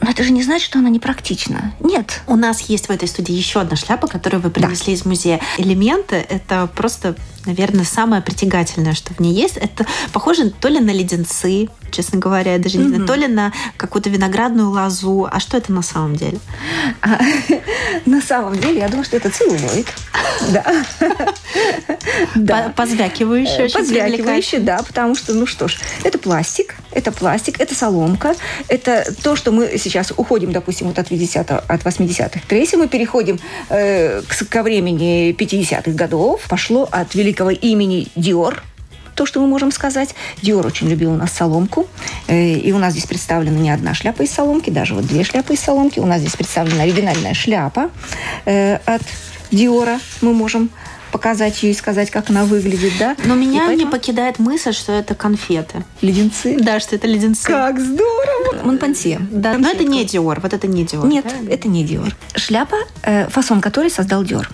Но 0.00 0.10
это 0.10 0.24
же 0.24 0.32
не 0.32 0.42
значит, 0.42 0.66
что 0.66 0.78
она 0.78 0.88
непрактична. 0.88 1.74
Нет. 1.80 2.22
У 2.26 2.36
нас 2.36 2.62
есть 2.62 2.86
в 2.86 2.90
этой 2.90 3.06
студии 3.06 3.34
еще 3.34 3.60
одна 3.60 3.76
шляпа, 3.76 4.06
которую 4.06 4.40
вы 4.40 4.50
принесли 4.50 4.94
да. 4.94 5.00
из 5.00 5.04
музея. 5.04 5.40
Элементы— 5.58 6.16
это 6.28 6.68
просто, 6.74 7.16
наверное, 7.46 7.84
самое 7.84 8.22
притягательное, 8.22 8.94
что 8.94 9.14
в 9.14 9.20
ней 9.20 9.32
есть. 9.32 9.56
Это 9.56 9.86
похоже 10.12 10.50
то 10.50 10.68
ли 10.68 10.80
на 10.80 10.90
леденцы, 10.90 11.68
честно 11.90 12.18
говоря, 12.18 12.52
я 12.52 12.58
даже 12.58 12.78
не 12.78 12.88
знаю, 12.88 13.06
то 13.06 13.14
ли 13.14 13.26
на 13.26 13.52
какую-то 13.76 14.10
виноградную 14.10 14.70
лозу. 14.70 15.28
А 15.30 15.40
что 15.40 15.56
это 15.56 15.72
на 15.72 15.82
самом 15.82 16.16
деле? 16.16 16.38
А, 17.02 17.18
на 18.06 18.20
самом 18.20 18.58
деле, 18.58 18.80
я 18.80 18.88
думаю, 18.88 19.04
что 19.04 19.16
это 19.16 19.30
целлулоид. 19.30 19.86
Да. 22.34 22.72
Позвякивающий, 22.76 23.64
очень 23.64 23.78
Позвякивающий, 23.78 24.58
да, 24.58 24.82
потому 24.82 25.14
что, 25.14 25.34
ну 25.34 25.46
что 25.46 25.68
ж, 25.68 25.78
это 26.04 26.18
пластик, 26.18 26.76
это 26.92 27.12
пластик, 27.12 27.60
это 27.60 27.74
соломка, 27.74 28.34
это 28.68 29.12
то, 29.22 29.36
что 29.36 29.52
мы 29.52 29.78
сейчас 29.78 30.12
уходим, 30.16 30.52
допустим, 30.52 30.88
вот 30.88 30.98
от 30.98 31.10
80 31.10 31.50
от 31.50 31.82
80-х 31.82 32.40
трейси, 32.48 32.76
мы 32.76 32.88
переходим 32.88 33.38
э, 33.68 34.22
ко 34.48 34.62
времени 34.62 35.34
50-х 35.36 35.90
годов, 35.92 36.42
пошло 36.48 36.88
от 36.90 37.14
великого 37.14 37.29
имени 37.32 38.08
Диор, 38.16 38.62
то, 39.14 39.26
что 39.26 39.40
мы 39.40 39.46
можем 39.46 39.70
сказать. 39.70 40.14
Диор 40.40 40.66
очень 40.66 40.88
любил 40.88 41.12
у 41.12 41.16
нас 41.16 41.32
соломку. 41.32 41.86
Э, 42.26 42.52
и 42.52 42.72
у 42.72 42.78
нас 42.78 42.92
здесь 42.92 43.04
представлена 43.04 43.58
не 43.58 43.70
одна 43.70 43.92
шляпа 43.92 44.22
из 44.22 44.30
соломки, 44.30 44.70
даже 44.70 44.94
вот 44.94 45.06
две 45.06 45.24
шляпы 45.24 45.54
из 45.54 45.60
соломки. 45.60 45.98
У 45.98 46.06
нас 46.06 46.20
здесь 46.20 46.36
представлена 46.36 46.84
оригинальная 46.84 47.34
шляпа 47.34 47.90
э, 48.46 48.76
от 48.86 49.02
Диора. 49.50 50.00
Мы 50.22 50.32
можем 50.32 50.70
показать 51.12 51.62
ее 51.62 51.72
и 51.72 51.74
сказать, 51.74 52.10
как 52.10 52.30
она 52.30 52.44
выглядит, 52.44 52.92
да? 52.98 53.16
Но 53.24 53.34
меня 53.34 53.66
поэтому... 53.66 53.76
не 53.76 53.90
покидает 53.90 54.38
мысль, 54.38 54.72
что 54.72 54.92
это 54.92 55.14
конфеты. 55.14 55.84
Леденцы? 56.00 56.56
Да, 56.58 56.80
что 56.80 56.96
это 56.96 57.06
леденцы. 57.06 57.44
Как 57.44 57.78
здорово! 57.78 58.64
Монпансье. 58.64 59.20
Да, 59.30 59.58
но 59.58 59.68
это 59.68 59.84
не 59.84 60.04
Диор, 60.04 60.40
вот 60.40 60.54
это 60.54 60.66
не 60.66 60.84
Диор. 60.84 61.06
Нет, 61.06 61.24
да? 61.24 61.52
это 61.52 61.68
не 61.68 61.84
Диор. 61.84 62.16
Шляпа, 62.36 62.76
э, 63.02 63.28
фасон 63.28 63.60
которой 63.60 63.90
создал 63.90 64.24
Диор 64.24 64.48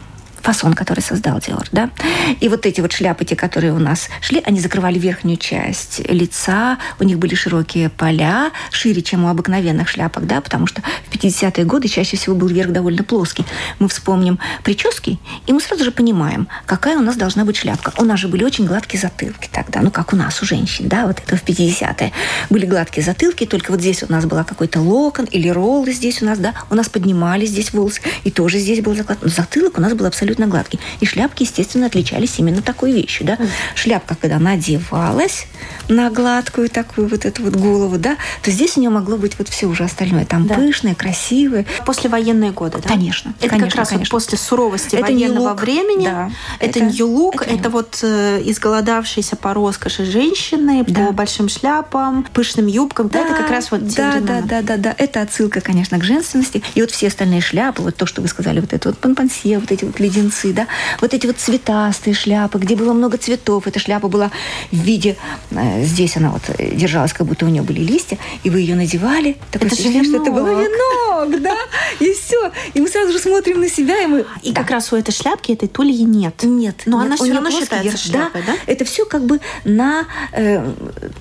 фасон, 0.47 0.75
который 0.75 1.01
создал 1.01 1.41
Диор, 1.41 1.67
да. 1.73 1.91
И 2.39 2.49
вот 2.49 2.67
эти 2.67 2.81
вот 2.81 2.93
шляпы, 2.93 3.25
те, 3.25 3.35
которые 3.35 3.73
у 3.73 3.81
нас 3.81 4.09
шли, 4.21 4.41
они 4.47 4.61
закрывали 4.61 4.97
верхнюю 4.97 5.39
часть 5.39 6.01
лица, 6.09 6.79
у 7.01 7.05
них 7.05 7.19
были 7.19 7.35
широкие 7.35 7.91
поля, 7.91 8.53
шире, 8.71 9.03
чем 9.03 9.25
у 9.25 9.29
обыкновенных 9.29 9.89
шляпок, 9.89 10.25
да, 10.29 10.41
потому 10.41 10.69
что 10.69 10.83
в 11.11 11.13
50-е 11.13 11.65
годы 11.65 11.89
чаще 11.89 12.17
всего 12.17 12.37
был 12.37 12.47
верх 12.47 12.71
довольно 12.71 13.03
плоский. 13.03 13.45
Мы 13.81 13.89
вспомним 13.89 14.39
прически, 14.63 15.19
и 15.49 15.53
мы 15.53 15.61
сразу 15.61 15.83
же 15.83 15.91
понимаем, 15.91 16.47
какая 16.65 16.97
у 16.97 17.03
нас 17.03 17.17
должна 17.17 17.45
быть 17.45 17.57
шляпка. 17.57 17.93
У 17.99 18.05
нас 18.05 18.21
же 18.21 18.29
были 18.29 18.45
очень 18.45 18.67
гладкие 18.67 19.01
затылки 19.01 19.49
тогда, 19.51 19.81
ну, 19.81 19.91
как 19.91 20.13
у 20.13 20.17
нас, 20.17 20.41
у 20.43 20.47
женщин, 20.47 20.87
да, 20.87 21.09
вот 21.09 21.19
это 21.27 21.37
в 21.37 21.43
50-е. 21.43 22.13
Были 22.51 22.67
гладкие 22.67 23.05
затылки, 23.05 23.47
только 23.47 23.73
вот 23.73 23.81
здесь 23.81 24.05
у 24.05 24.13
нас 24.13 24.25
была 24.27 24.45
какой-то 24.45 24.79
локон 24.81 25.25
или 25.25 25.49
роллы 25.49 25.93
здесь 25.93 26.23
у 26.23 26.25
нас, 26.25 26.39
да, 26.39 26.55
у 26.71 26.77
нас 26.77 26.89
поднимались 26.89 27.49
здесь 27.49 27.73
волосы, 27.73 28.01
и 28.23 28.31
тоже 28.31 28.59
здесь 28.61 28.81
был 28.81 28.95
заклад. 28.95 29.19
Затылок 29.23 29.79
у 29.79 29.81
нас 29.81 29.93
был 29.95 30.07
абсолютно 30.07 30.36
гладкий. 30.45 30.79
И 31.01 31.07
шляпки, 31.07 31.45
естественно, 31.45 31.87
отличались 31.87 32.39
именно 32.39 32.63
такой 32.63 32.93
вещью, 32.93 33.27
да. 33.27 33.39
Шляпка, 33.75 34.17
когда 34.21 34.39
надевалась 34.39 35.47
на 35.89 36.11
гладкую 36.11 36.69
такую 36.69 37.09
вот 37.09 37.25
эту 37.25 37.43
вот 37.43 37.57
голову, 37.57 37.99
да, 37.99 38.17
то 38.43 38.51
здесь 38.51 38.77
у 38.77 38.81
нее 38.81 38.91
могло 38.91 39.17
быть 39.17 39.39
вот 39.39 39.49
все 39.49 39.67
уже 39.67 39.85
остальное. 39.85 40.25
Там 40.25 40.47
да. 40.47 40.55
пышное, 40.55 40.95
красивое. 40.95 41.65
Послевоенные 41.85 42.51
годы, 42.51 42.79
да? 42.83 42.89
Конечно. 42.89 43.35
Это 43.41 43.51
конечно, 43.51 43.71
как 43.71 43.79
раз 43.79 43.89
конечно. 43.89 44.15
Вот 44.15 44.23
после 44.23 44.39
суровости 44.39 44.97
это 44.97 45.07
военного 45.07 45.55
времени. 45.55 46.05
Да. 46.05 46.31
Это, 46.61 46.81
это 46.81 46.89
look, 47.07 47.43
это, 47.43 47.55
это 47.55 47.71
вот 47.71 47.99
э, 48.03 48.43
изголодавшиеся 48.45 49.37
по 49.37 49.55
роскоши 49.55 50.05
женщины, 50.05 50.85
да. 50.87 51.07
по 51.07 51.13
большим 51.13 51.49
шляпам, 51.49 52.27
пышным 52.33 52.67
юбкам. 52.67 53.09
Да, 53.09 53.23
да 53.23 53.27
это 53.27 53.35
как 53.37 53.51
раз 53.51 53.71
вот 53.71 53.87
да, 53.95 54.21
да, 54.21 54.43
да, 54.43 54.63
да, 54.63 54.77
да. 54.77 54.95
Это 54.99 55.23
отсылка, 55.23 55.61
конечно, 55.61 55.99
к 55.99 56.05
женственности. 56.05 56.63
И 56.75 56.81
вот 56.81 56.91
все 56.91 57.09
остальные 57.09 57.41
шляпы, 57.41 57.83
вот 57.83 57.97
то, 57.97 58.07
что 58.07 58.23
вы 58.23 58.29
сказали, 58.29 58.61
вот 58.61 58.73
это 58.73 58.91
вот 58.91 58.99
панпансье, 58.99 59.59
вот 59.59 59.71
эти 59.71 59.85
вот 59.85 59.99
леденцы, 60.27 60.53
да, 60.53 60.67
вот 61.01 61.15
эти 61.15 61.27
вот 61.27 61.37
цветастые 61.37 62.15
шляпы, 62.15 62.59
где 62.59 62.77
было 62.77 62.93
много 62.93 63.17
цветов. 63.17 63.67
Эта 63.67 63.79
шляпа 63.79 64.09
была 64.09 64.31
в 64.73 64.77
виде, 64.77 65.17
э, 65.51 65.85
здесь 65.85 66.17
она 66.17 66.31
вот 66.31 66.43
держалась, 66.59 67.13
как 67.13 67.27
будто 67.27 67.47
у 67.47 67.49
нее 67.49 67.63
были 67.63 67.81
листья, 67.81 68.19
и 68.45 68.51
вы 68.51 68.61
ее 68.61 68.75
надевали. 68.75 69.37
Такое 69.51 69.71
это 69.71 69.83
венок. 69.83 70.07
что 70.07 70.23
это 70.23 70.31
было 70.31 70.63
венок, 70.63 71.43
да, 71.43 71.57
и 72.01 72.13
все. 72.13 72.53
И 72.75 72.81
мы 72.81 72.89
сразу 72.89 73.13
же 73.13 73.19
смотрим 73.19 73.61
на 73.61 73.69
себя, 73.69 74.03
и 74.03 74.07
мы... 74.07 74.27
И 74.43 74.53
да. 74.53 74.61
как 74.63 74.71
раз 74.71 74.93
у 74.93 74.97
этой 74.97 75.13
шляпки 75.13 75.53
этой 75.53 75.69
тульи 75.69 76.03
нет. 76.03 76.43
Нет. 76.43 76.83
Но 76.87 76.99
нет, 76.99 77.07
она 77.07 77.17
все 77.17 77.33
равно 77.33 77.51
считается 77.51 77.97
шляпой, 77.97 78.43
да? 78.47 78.53
да? 78.53 78.59
Это 78.67 78.85
все 78.85 79.05
как 79.05 79.25
бы 79.25 79.41
на 79.65 80.07
э, 80.33 80.65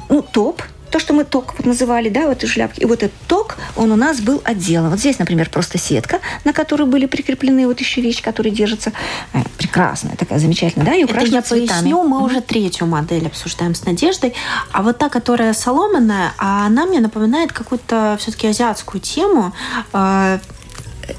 ну, 0.10 0.22
топ, 0.22 0.62
то, 0.96 1.00
что 1.00 1.14
мы 1.14 1.26
ток 1.26 1.56
вот 1.58 1.66
называли, 1.66 2.08
да, 2.08 2.22
вот 2.28 2.38
эти 2.38 2.46
шляпки. 2.50 2.80
И 2.80 2.86
вот 2.86 3.04
этот 3.04 3.20
ток, 3.28 3.58
он 3.76 3.92
у 3.92 3.98
нас 3.98 4.22
был 4.22 4.42
отделан. 4.46 4.90
Вот 4.90 5.00
здесь, 5.00 5.20
например, 5.20 5.50
просто 5.50 5.78
сетка, 5.78 6.22
на 6.46 6.54
которой 6.54 6.88
были 6.88 7.06
прикреплены 7.06 7.68
вот 7.68 7.82
еще 7.82 8.00
вещи, 8.00 8.24
которые 8.24 8.54
держатся. 8.54 8.94
Э, 9.34 9.40
прекрасная, 9.58 10.16
такая 10.16 10.40
замечательная, 10.40 10.86
да, 10.86 10.96
и 10.96 11.04
украшена 11.04 11.40
Это 11.40 11.56
я 11.56 11.60
цветами. 11.60 11.68
поясню, 11.68 12.04
мы 12.04 12.24
уже 12.24 12.40
третью 12.40 12.88
модель 12.88 13.28
обсуждаем 13.28 13.76
с 13.76 13.84
Надеждой. 13.84 14.36
А 14.72 14.84
вот 14.84 14.98
та, 14.98 15.10
которая 15.10 15.52
соломенная, 15.54 16.32
она 16.38 16.86
мне 16.86 17.02
напоминает 17.02 17.52
какую-то 17.52 18.16
все-таки 18.18 18.48
азиатскую 18.48 19.02
тему. 19.02 19.52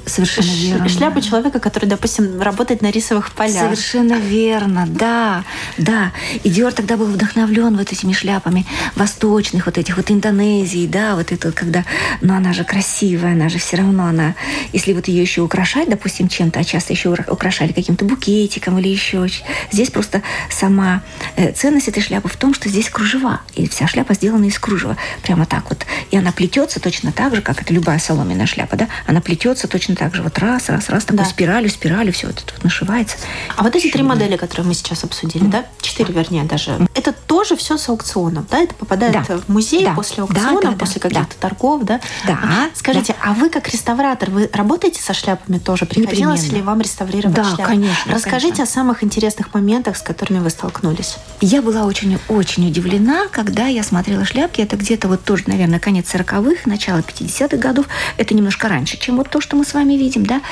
Совершенно 0.06 0.46
верно. 0.46 0.88
Шляпа 0.88 1.20
человека, 1.20 1.58
который, 1.58 1.86
допустим, 1.86 2.40
работает 2.40 2.80
на 2.80 2.90
рисовых 2.92 3.32
полях. 3.32 3.64
Совершенно 3.64 4.14
верно, 4.14 4.86
да, 4.86 5.44
да. 5.78 6.12
И 6.44 6.48
Диор 6.48 6.72
тогда 6.72 6.96
был 6.96 7.06
вдохновлен 7.06 7.76
вот 7.76 7.92
этими 7.92 8.12
шляпами 8.12 8.64
восточных, 8.94 9.66
вот 9.66 9.78
этих 9.78 9.96
вот 9.96 10.08
Индонезии, 10.10 10.86
да, 10.86 11.16
вот 11.16 11.32
это 11.32 11.50
когда, 11.50 11.84
но 12.20 12.36
она 12.36 12.52
же 12.52 12.62
красивая, 12.62 13.32
она 13.32 13.48
же 13.48 13.58
все 13.58 13.78
равно, 13.78 14.06
она, 14.06 14.36
если 14.72 14.92
вот 14.92 15.08
ее 15.08 15.22
еще 15.22 15.42
украшать, 15.42 15.88
допустим, 15.88 16.28
чем-то, 16.28 16.60
а 16.60 16.64
часто 16.64 16.92
еще 16.92 17.12
украшали 17.26 17.72
каким-то 17.72 18.04
букетиком 18.04 18.78
или 18.78 18.88
еще, 18.88 19.26
здесь 19.72 19.90
просто 19.90 20.22
сама 20.50 21.02
э, 21.34 21.52
ценность 21.52 21.88
этой 21.88 22.02
шляпы 22.02 22.28
в 22.28 22.36
том, 22.36 22.54
что 22.54 22.68
здесь 22.68 22.88
кружева, 22.90 23.40
и 23.56 23.68
вся 23.68 23.88
шляпа 23.88 24.14
сделана 24.14 24.44
из 24.44 24.58
кружева, 24.58 24.96
прямо 25.25 25.46
так 25.46 25.68
вот. 25.68 25.84
И 26.12 26.16
она 26.16 26.30
плетется 26.30 26.78
точно 26.78 27.10
так 27.10 27.34
же, 27.34 27.42
как 27.42 27.60
это 27.60 27.75
любая 27.75 27.98
соломенная 27.98 28.46
шляпа, 28.46 28.76
да, 28.76 28.88
она 29.08 29.20
плетется 29.20 29.66
точно 29.66 29.95
так 29.96 30.14
же. 30.14 30.22
Вот 30.22 30.38
раз, 30.38 30.68
раз, 30.68 30.88
раз, 30.88 31.04
такой 31.04 31.24
да. 31.24 31.24
спиралью, 31.24 31.70
спиралью 31.70 32.12
все 32.12 32.28
это 32.28 32.42
вот 32.54 32.64
нашивается. 32.64 33.16
А 33.56 33.62
вот 33.62 33.74
эти 33.74 33.90
три 33.90 34.02
модели, 34.02 34.36
которые 34.36 34.66
мы 34.66 34.74
сейчас 34.74 35.04
обсудили, 35.04 35.44
да? 35.44 35.64
Четыре, 35.80 36.14
вернее, 36.14 36.44
даже. 36.44 36.86
Это 36.94 37.12
тоже 37.12 37.56
все 37.56 37.76
с 37.76 37.88
аукционом, 37.88 38.46
да? 38.50 38.58
Это 38.58 38.74
попадает 38.74 39.12
да. 39.26 39.38
в 39.38 39.48
музей 39.48 39.84
да. 39.84 39.92
после 39.94 40.22
аукциона, 40.22 40.60
да, 40.60 40.70
да, 40.70 40.76
после 40.76 41.00
да, 41.00 41.08
каких-то 41.08 41.34
да. 41.40 41.48
торгов, 41.48 41.84
да? 41.84 42.00
Да. 42.26 42.38
Скажите, 42.74 43.14
да. 43.14 43.30
а 43.30 43.34
вы 43.34 43.50
как 43.50 43.68
реставратор, 43.68 44.30
вы 44.30 44.50
работаете 44.52 45.02
со 45.02 45.14
шляпами 45.14 45.58
тоже? 45.58 45.86
Приходилось 45.86 46.42
Непременно. 46.42 46.56
ли 46.56 46.66
вам 46.66 46.80
реставрировать 46.80 47.36
да, 47.36 47.44
шляпы? 47.44 47.62
конечно. 47.62 48.12
Расскажите 48.12 48.52
конечно. 48.52 48.64
о 48.64 48.66
самых 48.66 49.04
интересных 49.04 49.54
моментах, 49.54 49.96
с 49.96 50.02
которыми 50.02 50.38
вы 50.40 50.50
столкнулись. 50.50 51.16
Я 51.40 51.62
была 51.62 51.84
очень-очень 51.84 52.68
удивлена, 52.68 53.28
когда 53.30 53.66
я 53.66 53.82
смотрела 53.82 54.24
шляпки. 54.24 54.60
Это 54.60 54.76
где-то 54.76 55.08
вот 55.08 55.24
тоже, 55.24 55.44
наверное, 55.46 55.78
конец 55.78 56.12
40-х, 56.14 56.62
начало 56.66 56.98
50-х 56.98 57.56
годов. 57.56 57.86
Это 58.16 58.34
немножко 58.34 58.68
раньше, 58.68 58.98
чем 58.98 59.16
вот 59.16 59.30
то, 59.30 59.40
что 59.40 59.56
мы 59.56 59.64
с 59.64 59.74
вами 59.74 59.86
видим, 59.95 60.26
да? 60.26 60.43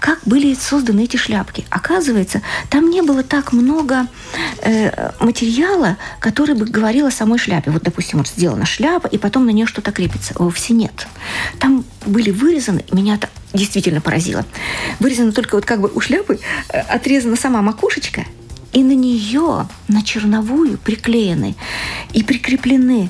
Как 0.00 0.20
были 0.26 0.54
созданы 0.54 1.04
эти 1.04 1.16
шляпки? 1.16 1.64
Оказывается, 1.70 2.42
там 2.70 2.90
не 2.90 3.02
было 3.02 3.22
так 3.22 3.52
много 3.52 4.06
э, 4.62 5.12
материала, 5.20 5.96
который 6.20 6.54
бы 6.54 6.66
говорил 6.66 7.06
о 7.06 7.10
самой 7.10 7.38
шляпе. 7.38 7.70
Вот, 7.70 7.82
допустим, 7.82 8.18
вот 8.18 8.28
сделана 8.28 8.66
шляпа, 8.66 9.06
и 9.06 9.18
потом 9.18 9.46
на 9.46 9.50
нее 9.50 9.66
что-то 9.66 9.92
крепится. 9.92 10.34
Вовсе 10.38 10.74
нет. 10.74 11.06
Там 11.58 11.84
были 12.04 12.30
вырезаны, 12.30 12.84
меня 12.92 13.14
это 13.14 13.28
действительно 13.52 14.00
поразило. 14.00 14.44
Вырезана 15.00 15.32
только 15.32 15.54
вот 15.54 15.64
как 15.64 15.80
бы 15.80 15.90
у 15.94 16.00
шляпы 16.00 16.40
э, 16.68 16.78
отрезана 16.80 17.36
сама 17.36 17.62
макушечка, 17.62 18.24
и 18.74 18.82
на 18.82 18.92
нее, 18.92 19.68
на 19.88 20.02
черновую, 20.02 20.78
приклеены 20.78 21.54
и 22.12 22.24
прикреплены, 22.24 23.08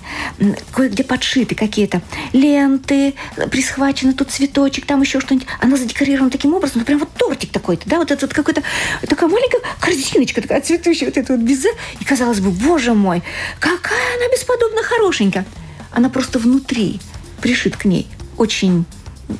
кое-где 0.73 1.03
подшиты 1.03 1.55
какие-то 1.55 2.03
ленты, 2.35 3.15
присхвачены 3.51 4.13
тут 4.13 4.31
цветочек, 4.31 4.85
там 4.85 5.01
еще 5.01 5.21
что-нибудь. 5.21 5.49
Она 5.61 5.77
задекорирована 5.77 6.31
таким 6.31 6.53
образом, 6.53 6.81
ну, 6.81 6.85
прям 6.85 6.99
вот 6.99 7.11
тортик 7.15 7.51
такой-то, 7.51 7.89
да, 7.89 7.97
вот 7.97 8.11
этот 8.11 8.23
вот 8.23 8.35
какой-то, 8.35 8.63
такая 9.09 9.29
маленькая 9.29 9.63
корзиночка 9.81 10.43
такая 10.43 10.61
цветущая, 10.61 11.09
вот 11.09 11.17
эта 11.17 11.33
вот 11.33 11.43
безе. 11.43 11.71
И 11.99 12.05
казалось 12.05 12.41
бы, 12.41 12.51
боже 12.51 12.93
мой, 12.93 13.23
какая 13.59 14.17
она 14.17 14.29
бесподобно 14.31 14.83
хорошенькая. 14.83 15.47
Она 15.91 16.11
просто 16.11 16.39
внутри 16.39 17.01
пришит 17.41 17.77
к 17.77 17.87
ней 17.87 18.07
очень 18.37 18.85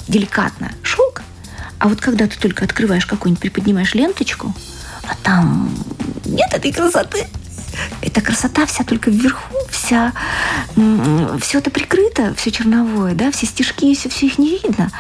деликатно 0.09 0.73
шелк, 0.83 1.23
а 1.79 1.89
вот 1.89 2.01
когда 2.01 2.27
ты 2.27 2.39
только 2.39 2.65
открываешь 2.65 3.05
какую-нибудь, 3.05 3.43
приподнимаешь 3.43 3.95
ленточку, 3.95 4.55
а 5.03 5.15
там 5.23 5.71
нет 6.35 6.53
этой 6.53 6.73
красоты. 6.73 7.27
Эта 8.03 8.21
красота 8.21 8.67
вся 8.67 8.85
только 8.85 9.11
вверху, 9.11 9.53
вся, 9.71 10.13
все 11.41 11.59
это 11.59 11.71
прикрыто, 11.71 12.35
все 12.37 12.53
черновое, 12.53 13.15
да, 13.15 13.33
все 13.33 13.47
стежки, 13.47 13.95
все, 13.95 14.09
все 14.09 14.27
их 14.27 14.39
не 14.39 14.59
видно. 14.59 14.91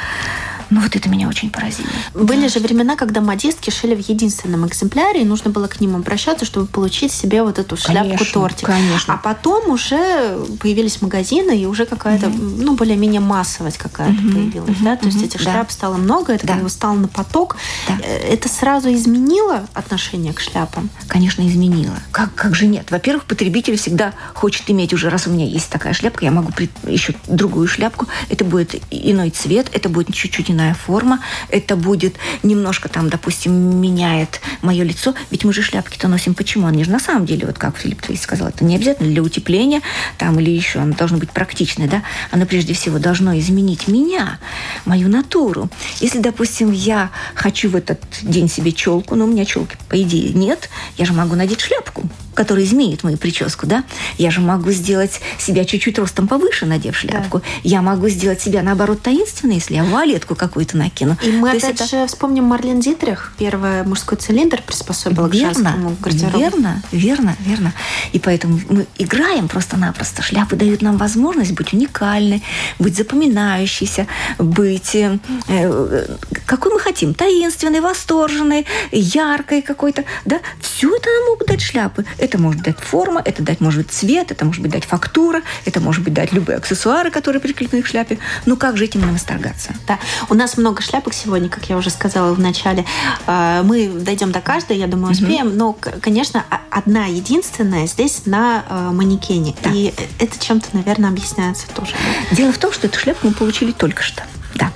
Ну, 0.74 0.80
вот 0.80 0.96
это 0.96 1.08
меня 1.08 1.28
очень 1.28 1.50
поразило. 1.50 1.86
Были 2.14 2.42
да. 2.42 2.48
же 2.48 2.58
времена, 2.58 2.96
когда 2.96 3.20
модистки 3.20 3.70
шили 3.70 3.94
в 3.94 4.08
единственном 4.08 4.66
экземпляре, 4.66 5.22
и 5.22 5.24
нужно 5.24 5.52
было 5.52 5.68
к 5.68 5.80
ним 5.80 5.94
обращаться, 5.94 6.44
чтобы 6.44 6.66
получить 6.66 7.12
себе 7.12 7.44
вот 7.44 7.60
эту 7.60 7.76
шляпку-тортик. 7.76 8.66
Конечно. 8.66 9.14
А 9.14 9.16
потом 9.16 9.70
уже 9.70 10.36
появились 10.58 11.00
магазины, 11.00 11.56
и 11.56 11.66
уже 11.66 11.86
какая-то, 11.86 12.26
угу. 12.26 12.38
ну, 12.58 12.74
более-менее 12.74 13.20
массовость 13.20 13.78
какая-то 13.78 14.20
угу. 14.20 14.32
появилась. 14.32 14.76
Угу. 14.78 14.84
Да? 14.84 14.96
То 14.96 15.06
есть 15.06 15.22
этих 15.22 15.44
да. 15.44 15.52
шляп 15.52 15.70
стало 15.70 15.96
много, 15.96 16.32
это 16.32 16.44
да. 16.44 16.54
как 16.54 16.64
бы 16.64 16.68
стало 16.68 16.94
на 16.94 17.06
поток. 17.06 17.56
Да. 17.86 17.96
Э, 18.02 18.32
это 18.32 18.48
сразу 18.48 18.92
изменило 18.92 19.68
отношение 19.74 20.32
к 20.32 20.40
шляпам? 20.40 20.90
Конечно, 21.06 21.46
изменило. 21.46 21.94
Как, 22.10 22.34
как 22.34 22.56
же 22.56 22.66
нет? 22.66 22.90
Во-первых, 22.90 23.26
потребитель 23.26 23.76
всегда 23.76 24.12
хочет 24.34 24.68
иметь 24.68 24.92
уже, 24.92 25.08
раз 25.08 25.28
у 25.28 25.30
меня 25.30 25.46
есть 25.46 25.70
такая 25.70 25.92
шляпка, 25.92 26.24
я 26.24 26.32
могу 26.32 26.50
еще 26.88 27.14
другую 27.28 27.68
шляпку. 27.68 28.08
Это 28.28 28.44
будет 28.44 28.74
иной 28.90 29.30
цвет, 29.30 29.68
это 29.72 29.88
будет 29.88 30.12
чуть-чуть 30.12 30.50
иная 30.50 30.63
форма, 30.72 31.20
это 31.50 31.76
будет 31.76 32.14
немножко 32.42 32.88
там, 32.88 33.10
допустим, 33.10 33.52
меняет 33.80 34.40
мое 34.62 34.84
лицо, 34.84 35.14
ведь 35.30 35.44
мы 35.44 35.52
же 35.52 35.62
шляпки-то 35.62 36.08
носим. 36.08 36.34
Почему? 36.34 36.66
Они 36.66 36.84
же 36.84 36.90
на 36.90 37.00
самом 37.00 37.26
деле, 37.26 37.46
вот 37.46 37.58
как 37.58 37.76
Филипп 37.76 38.00
Твейс 38.00 38.22
сказал, 38.22 38.48
это 38.48 38.64
не 38.64 38.76
обязательно 38.76 39.10
для 39.10 39.22
утепления 39.22 39.82
там 40.16 40.40
или 40.40 40.50
еще, 40.50 40.78
оно 40.78 40.94
должно 40.94 41.18
быть 41.18 41.30
практичное, 41.30 41.88
да, 41.88 42.02
оно 42.30 42.46
прежде 42.46 42.72
всего 42.72 42.98
должно 42.98 43.38
изменить 43.38 43.88
меня, 43.88 44.38
мою 44.86 45.08
натуру. 45.08 45.68
Если, 46.00 46.20
допустим, 46.20 46.72
я 46.72 47.10
хочу 47.34 47.68
в 47.68 47.76
этот 47.76 48.00
день 48.22 48.48
себе 48.48 48.72
челку, 48.72 49.14
но 49.16 49.24
у 49.24 49.28
меня 49.28 49.44
челки, 49.44 49.76
по 49.88 50.00
идее, 50.00 50.32
нет, 50.32 50.70
я 50.96 51.04
же 51.04 51.12
могу 51.12 51.34
надеть 51.34 51.60
шляпку 51.60 52.08
который 52.34 52.64
изменит 52.64 53.04
мою 53.04 53.16
прическу, 53.16 53.66
да? 53.66 53.84
Я 54.18 54.30
же 54.30 54.40
могу 54.40 54.70
сделать 54.70 55.20
себя 55.38 55.64
чуть-чуть 55.64 55.98
ростом 55.98 56.28
повыше, 56.28 56.66
надев 56.66 56.96
шляпку. 56.96 57.38
Да. 57.38 57.44
Я 57.62 57.82
могу 57.82 58.08
сделать 58.08 58.40
себя, 58.40 58.62
наоборот, 58.62 59.02
таинственной, 59.02 59.56
если 59.56 59.74
я 59.74 59.84
вуалетку 59.84 60.34
какую-то 60.34 60.76
накину. 60.76 61.16
И 61.22 61.30
мы 61.30 61.50
То 61.50 61.58
опять 61.58 61.80
это... 61.80 61.86
же 61.86 62.06
вспомним 62.06 62.44
Марлен 62.44 62.80
Дитрих. 62.80 63.32
Первый 63.38 63.84
мужской 63.84 64.18
цилиндр 64.18 64.62
приспособила 64.62 65.26
верно, 65.28 65.52
к 65.52 65.54
женскому 65.54 65.96
гардеробу. 66.00 66.38
Верно, 66.38 66.82
верно, 66.92 67.36
верно. 67.40 67.72
И 68.12 68.18
поэтому 68.18 68.60
мы 68.68 68.86
играем 68.98 69.48
просто-напросто. 69.48 70.22
Шляпы 70.22 70.56
дают 70.56 70.82
нам 70.82 70.96
возможность 70.96 71.52
быть 71.52 71.72
уникальной, 71.72 72.42
быть 72.78 72.96
запоминающейся, 72.96 74.06
быть 74.38 74.94
э, 74.94 75.18
э 75.48 76.16
какой 76.46 76.72
мы 76.72 76.80
хотим. 76.80 77.14
Таинственной, 77.14 77.80
восторженной, 77.80 78.66
яркой 78.92 79.62
какой-то. 79.62 80.04
Да? 80.24 80.40
Все 80.60 80.94
это 80.94 81.08
нам 81.08 81.30
могут 81.30 81.48
дать 81.48 81.60
шляпы. 81.60 82.04
Это 82.24 82.38
может 82.38 82.62
дать 82.62 82.78
форма, 82.80 83.20
это 83.22 83.42
дать 83.42 83.60
может 83.60 83.82
быть 83.82 83.92
цвет, 83.92 84.32
это 84.32 84.46
может 84.46 84.62
быть 84.62 84.70
дать 84.70 84.86
фактура, 84.86 85.42
это 85.66 85.78
может 85.80 86.02
быть 86.02 86.14
дать 86.14 86.32
любые 86.32 86.56
аксессуары, 86.56 87.10
которые 87.10 87.38
прикреплены 87.38 87.82
к 87.82 87.86
шляпе. 87.86 88.18
Ну 88.46 88.56
как 88.56 88.78
же 88.78 88.86
этим 88.86 89.04
не 89.04 89.12
восторгаться? 89.12 89.74
Да, 89.86 89.98
у 90.30 90.34
нас 90.34 90.56
много 90.56 90.80
шляпок 90.80 91.12
сегодня, 91.12 91.50
как 91.50 91.68
я 91.68 91.76
уже 91.76 91.90
сказала 91.90 92.32
в 92.32 92.40
начале. 92.40 92.86
А, 93.26 93.62
мы 93.62 93.88
дойдем 93.88 94.32
до 94.32 94.40
каждой, 94.40 94.78
я 94.78 94.86
думаю, 94.86 95.12
успеем. 95.12 95.48
Угу. 95.48 95.56
Но, 95.56 95.76
конечно, 96.00 96.44
одна 96.70 97.04
единственная 97.04 97.86
здесь 97.86 98.22
на 98.24 98.64
а, 98.70 98.90
манекене. 98.90 99.54
Да. 99.62 99.70
И 99.70 99.92
это 100.18 100.38
чем-то, 100.38 100.68
наверное, 100.72 101.10
объясняется 101.10 101.66
тоже. 101.74 101.92
Дело 102.30 102.52
в 102.52 102.58
том, 102.58 102.72
что 102.72 102.86
эту 102.86 102.98
шляпку 102.98 103.28
мы 103.28 103.34
получили 103.34 103.72
только 103.72 104.02
что. 104.02 104.22
Да. 104.54 104.72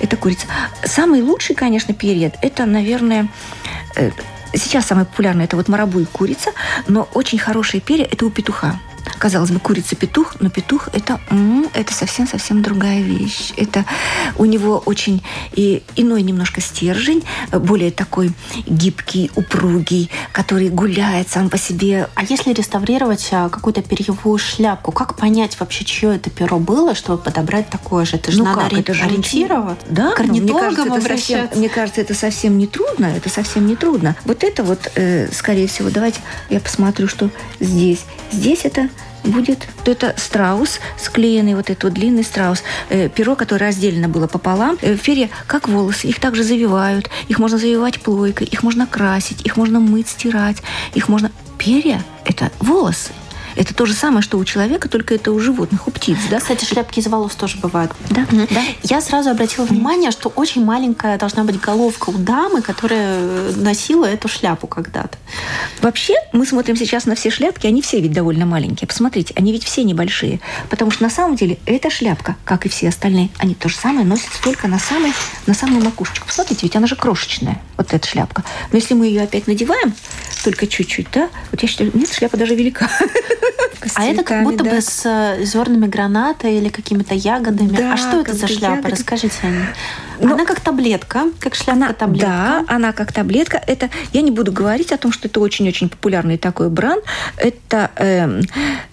это 0.00 0.16
курица. 0.16 0.46
Самый 0.84 1.22
лучший, 1.22 1.54
конечно, 1.54 1.92
период, 1.92 2.34
это, 2.40 2.64
наверное, 2.64 3.28
э, 3.96 4.10
сейчас 4.54 4.86
самый 4.86 5.04
популярный, 5.04 5.44
это 5.44 5.56
вот 5.56 5.68
марабу 5.68 6.00
и 6.00 6.04
курица, 6.06 6.52
но 6.88 7.08
очень 7.14 7.38
хорошее 7.38 7.82
перья– 7.82 8.04
это 8.10 8.24
у 8.24 8.30
петуха. 8.30 8.78
Казалось 9.20 9.50
бы, 9.50 9.60
курица-петух, 9.60 10.36
но 10.40 10.48
петух 10.48 10.88
это, 10.94 11.20
это 11.74 11.92
совсем-совсем 11.92 12.62
другая 12.62 13.02
вещь. 13.02 13.52
Это 13.58 13.84
у 14.38 14.46
него 14.46 14.82
очень 14.86 15.22
и 15.52 15.82
иной 15.94 16.22
немножко 16.22 16.62
стержень, 16.62 17.22
более 17.52 17.90
такой 17.90 18.32
гибкий, 18.66 19.30
упругий, 19.36 20.10
который 20.32 20.70
гуляет 20.70 21.28
сам 21.28 21.50
по 21.50 21.58
себе. 21.58 22.08
А 22.14 22.24
если 22.24 22.54
реставрировать 22.54 23.28
а, 23.32 23.50
какую-то 23.50 23.82
перьевую 23.82 24.38
шляпку, 24.38 24.90
как 24.90 25.16
понять 25.16 25.60
вообще, 25.60 25.84
чье 25.84 26.16
это 26.16 26.30
перо 26.30 26.58
было, 26.58 26.94
чтобы 26.94 27.22
подобрать 27.22 27.68
такое 27.68 28.06
же? 28.06 28.16
Это 28.16 28.32
же 28.32 28.38
ну 28.38 28.44
надо 28.46 28.70
как? 28.70 28.72
Это 28.72 28.94
же 28.94 29.04
ориентироваться. 29.04 29.86
Да, 29.90 30.12
к 30.12 30.20
мне 30.20 30.50
кажется, 30.50 30.86
это 30.86 31.02
совсем, 31.02 31.48
мне 31.56 31.68
кажется, 31.68 32.00
это 32.00 32.14
совсем 32.14 32.56
не 32.56 32.66
трудно. 32.66 33.04
Это 33.04 33.28
совсем 33.28 33.66
не 33.66 33.76
трудно. 33.76 34.16
Вот 34.24 34.44
это 34.44 34.64
вот, 34.64 34.90
э, 34.94 35.28
скорее 35.30 35.66
всего, 35.66 35.90
давайте 35.90 36.20
я 36.48 36.58
посмотрю, 36.58 37.06
что 37.06 37.28
здесь. 37.60 38.06
Здесь 38.32 38.60
это 38.64 38.88
будет. 39.24 39.68
Это 39.84 40.14
страус, 40.16 40.80
склеенный 40.98 41.54
вот 41.54 41.70
этот 41.70 41.84
вот 41.84 41.92
длинный 41.94 42.24
страус, 42.24 42.62
э, 42.88 43.08
перо, 43.08 43.36
которое 43.36 43.66
разделено 43.66 44.08
было 44.08 44.26
пополам. 44.26 44.78
Э, 44.82 44.96
перья, 44.96 45.28
как 45.46 45.68
волосы, 45.68 46.08
их 46.08 46.20
также 46.20 46.42
завивают, 46.42 47.10
их 47.28 47.38
можно 47.38 47.58
завивать 47.58 48.00
плойкой, 48.00 48.46
их 48.46 48.62
можно 48.62 48.86
красить, 48.86 49.42
их 49.46 49.56
можно 49.56 49.80
мыть, 49.80 50.08
стирать, 50.08 50.58
их 50.94 51.08
можно... 51.08 51.30
Перья– 51.58 52.02
это 52.24 52.50
волосы. 52.60 53.10
Это 53.60 53.74
то 53.74 53.84
же 53.84 53.92
самое, 53.92 54.22
что 54.22 54.38
у 54.38 54.44
человека, 54.46 54.88
только 54.88 55.14
это 55.14 55.32
у 55.32 55.38
животных, 55.38 55.86
у 55.86 55.90
птиц, 55.90 56.16
да? 56.30 56.38
Кстати, 56.38 56.64
шляпки 56.64 56.98
из 56.98 57.08
волос 57.08 57.34
тоже 57.34 57.58
бывают. 57.58 57.92
Да, 58.08 58.22
mm-hmm. 58.22 58.54
да. 58.54 58.62
Я 58.82 59.02
сразу 59.02 59.28
обратила 59.28 59.66
внимание, 59.66 60.12
что 60.12 60.30
очень 60.30 60.64
маленькая 60.64 61.18
должна 61.18 61.44
быть 61.44 61.60
головка 61.60 62.08
у 62.08 62.14
дамы, 62.14 62.62
которая 62.62 63.52
носила 63.52 64.06
эту 64.06 64.28
шляпу 64.28 64.66
когда-то. 64.66 65.18
Вообще, 65.82 66.14
мы 66.32 66.46
смотрим 66.46 66.74
сейчас 66.74 67.04
на 67.04 67.14
все 67.14 67.28
шляпки, 67.28 67.66
они 67.66 67.82
все 67.82 68.00
ведь 68.00 68.12
довольно 68.12 68.46
маленькие. 68.46 68.88
Посмотрите, 68.88 69.34
они 69.36 69.52
ведь 69.52 69.64
все 69.64 69.84
небольшие. 69.84 70.40
Потому 70.70 70.90
что 70.90 71.02
на 71.02 71.10
самом 71.10 71.36
деле 71.36 71.58
эта 71.66 71.90
шляпка, 71.90 72.36
как 72.46 72.64
и 72.64 72.70
все 72.70 72.88
остальные, 72.88 73.28
они 73.36 73.54
то 73.54 73.68
же 73.68 73.76
самое 73.76 74.06
носят 74.06 74.30
только 74.42 74.68
на, 74.68 74.78
самой, 74.78 75.12
на 75.46 75.52
самую 75.52 75.84
макушечку. 75.84 76.26
Посмотрите, 76.26 76.60
ведь 76.62 76.76
она 76.76 76.86
же 76.86 76.96
крошечная, 76.96 77.60
вот 77.76 77.92
эта 77.92 78.08
шляпка. 78.08 78.42
Но 78.72 78.78
если 78.78 78.94
мы 78.94 79.06
ее 79.06 79.20
опять 79.20 79.46
надеваем, 79.46 79.92
только 80.44 80.66
чуть-чуть, 80.66 81.08
да, 81.12 81.28
вот 81.50 81.60
я 81.60 81.68
считаю, 81.68 81.90
нет, 81.92 82.10
шляпа 82.10 82.38
даже 82.38 82.54
велика. 82.54 82.88
А 83.94 84.04
это 84.04 84.22
как 84.22 84.44
будто 84.44 84.64
да. 84.64 84.70
бы 84.70 84.80
с 84.80 85.02
э, 85.04 85.44
зернами 85.44 85.86
граната 85.86 86.48
или 86.48 86.68
какими-то 86.68 87.14
ягодами. 87.14 87.76
Да, 87.76 87.94
а 87.94 87.96
что 87.96 88.20
это 88.20 88.34
за 88.34 88.46
шляпа? 88.46 88.76
Ягоды. 88.76 88.90
Расскажите 88.90 89.36
о 89.42 89.46
ней. 89.46 89.64
Ну, 90.20 90.34
она 90.34 90.44
как 90.44 90.60
таблетка, 90.60 91.24
как 91.40 91.54
шляпка-таблетка. 91.54 92.26
Да, 92.26 92.64
она 92.68 92.92
как 92.92 93.12
таблетка. 93.12 93.62
Это 93.66 93.88
я 94.12 94.20
не 94.20 94.30
буду 94.30 94.52
говорить 94.52 94.92
о 94.92 94.98
том, 94.98 95.12
что 95.12 95.28
это 95.28 95.40
очень-очень 95.40 95.88
популярный 95.88 96.36
такой 96.36 96.68
бренд. 96.68 97.02
Это 97.36 97.90
э, 97.96 98.42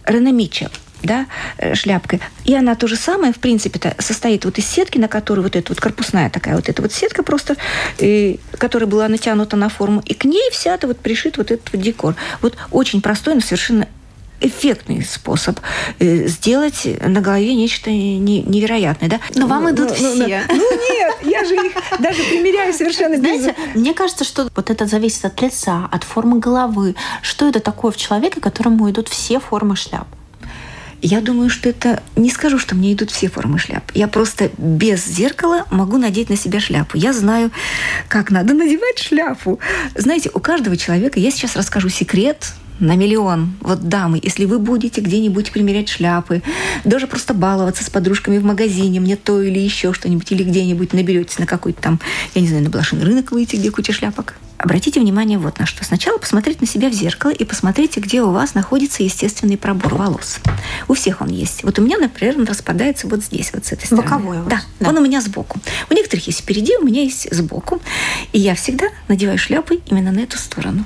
Реномича 0.06 0.70
да, 1.04 1.28
э, 1.58 1.76
шляпкой. 1.76 2.22
И 2.46 2.54
она 2.56 2.76
то 2.76 2.88
же 2.88 2.96
самое, 2.96 3.34
в 3.34 3.38
принципе-то, 3.38 3.96
состоит 4.00 4.46
вот 4.46 4.58
из 4.58 4.66
сетки, 4.66 4.98
на 4.98 5.08
которой 5.08 5.42
вот 5.42 5.56
эта 5.56 5.72
вот 5.72 5.80
корпусная 5.80 6.30
такая 6.30 6.56
вот 6.56 6.70
эта 6.70 6.82
вот 6.82 6.92
сетка 6.92 7.24
просто, 7.24 7.56
и, 7.98 8.40
которая 8.58 8.88
была 8.88 9.08
натянута 9.08 9.56
на 9.56 9.70
форму, 9.70 10.02
и 10.06 10.14
к 10.14 10.26
ней 10.26 10.50
вся 10.52 10.76
это 10.76 10.88
вот 10.88 11.00
пришит 11.00 11.38
вот 11.38 11.52
этот 11.52 11.72
вот 11.72 11.82
декор. 11.82 12.16
Вот 12.42 12.58
очень 12.72 13.02
простой, 13.02 13.36
но 13.36 13.42
совершенно 13.42 13.88
эффектный 14.42 15.04
способ 15.04 15.60
э, 16.00 16.28
сделать 16.28 16.88
на 17.02 17.22
голове 17.22 17.56
нечто 17.56 17.90
невероятное, 17.90 19.10
да? 19.10 19.20
Но 19.36 19.48
вам 19.48 19.64
ну, 19.64 19.72
идут 19.72 19.90
ну, 19.90 19.96
все. 19.96 20.44
Ну, 20.48 20.56
ну 20.56 20.94
нет, 20.94 21.16
я 21.24 21.46
же 21.46 21.56
их 21.56 21.74
даже 22.00 22.24
примеряю 22.24 22.74
совершенно 22.74 23.18
Знаете, 23.18 23.56
без... 23.74 23.82
мне 23.82 23.94
кажется, 23.94 24.24
что 24.24 24.50
вот 24.56 24.70
это 24.70 24.86
зависит 24.86 25.26
от 25.26 25.42
лица, 25.42 25.88
от 25.92 26.04
формы 26.04 26.40
головы. 26.40 26.96
Что 27.22 27.48
это 27.48 27.60
такое 27.60 27.92
в 27.92 27.98
человеке, 27.98 28.40
которому 28.42 28.90
идут 28.90 29.10
все 29.10 29.40
формы 29.40 29.76
шляп? 29.76 30.08
Я 31.02 31.22
думаю, 31.22 31.50
что 31.50 31.70
это... 31.70 32.02
Не 32.16 32.32
скажу, 32.32 32.58
что 32.58 32.76
мне 32.76 32.94
идут 32.94 33.12
все 33.12 33.30
формы 33.30 33.60
шляп. 33.60 33.84
Я 33.94 34.08
просто 34.08 34.50
без 34.58 35.06
зеркала 35.06 35.66
могу 35.70 35.98
надеть 35.98 36.30
на 36.30 36.36
себя 36.36 36.60
шляпу. 36.60 36.98
Я 36.98 37.14
знаю, 37.14 37.52
как 38.08 38.32
надо 38.32 38.56
надевать 38.56 38.98
шляпу. 38.98 39.60
Знаете, 39.94 40.32
у 40.34 40.40
каждого 40.40 40.76
человека... 40.76 41.20
Я 41.20 41.30
сейчас 41.30 41.56
расскажу 41.56 41.90
секрет, 41.90 42.54
на 42.80 42.96
миллион. 42.96 43.54
Вот, 43.62 43.88
дамы, 43.88 44.20
если 44.22 44.46
вы 44.46 44.60
будете 44.60 45.02
где-нибудь 45.02 45.52
примерять 45.52 45.90
шляпы, 45.90 46.42
даже 46.84 47.08
просто 47.08 47.34
баловаться 47.34 47.84
с 47.84 47.90
подружками 47.90 48.38
в 48.38 48.46
магазине, 48.46 49.00
мне 49.00 49.16
то 49.16 49.42
или 49.42 49.60
еще 49.60 49.94
что-нибудь, 49.94 50.32
или 50.32 50.44
где-нибудь 50.44 50.94
наберетесь 50.94 51.40
на 51.40 51.46
какой-то 51.46 51.82
там, 51.82 52.00
я 52.36 52.42
не 52.42 52.48
знаю, 52.48 52.64
на 52.64 52.70
блошиный 52.70 53.04
рынок 53.04 53.32
выйти, 53.32 53.56
где 53.56 53.72
куча 53.72 53.94
шляпок, 53.94 54.36
обратите 54.58 55.00
внимание 55.00 55.38
вот 55.38 55.60
на 55.60 55.66
что. 55.66 55.84
Сначала 55.84 56.18
посмотрите 56.18 56.60
на 56.62 56.68
себя 56.68 56.90
в 56.90 56.94
зеркало 56.94 57.32
и 57.32 57.44
посмотрите, 57.44 58.00
где 58.00 58.22
у 58.22 58.32
вас 58.32 58.54
находится 58.54 59.04
естественный 59.04 59.58
пробор 59.58 59.96
волос. 59.96 60.40
У 60.88 60.94
всех 60.94 61.22
он 61.22 61.30
есть. 61.30 61.64
Вот 61.64 61.80
у 61.80 61.82
меня, 61.82 61.98
например, 61.98 62.38
он 62.38 62.46
распадается 62.46 63.08
вот 63.08 63.24
здесь, 63.24 63.52
вот 63.54 63.66
с 63.66 63.72
этой 63.72 63.86
стороны. 63.86 64.04
Боковой 64.04 64.38
да, 64.48 64.62
да, 64.80 64.90
он 64.90 64.98
у 64.98 65.02
меня 65.02 65.22
сбоку. 65.22 65.60
У 65.90 65.94
некоторых 65.94 66.28
есть 66.28 66.42
впереди, 66.42 66.76
у 66.78 66.86
меня 66.86 67.04
есть 67.04 67.34
сбоку. 67.34 67.82
И 68.34 68.40
я 68.40 68.56
всегда 68.56 68.88
надеваю 69.08 69.38
шляпы 69.38 69.80
именно 69.88 70.12
на 70.12 70.20
эту 70.20 70.38
сторону. 70.38 70.86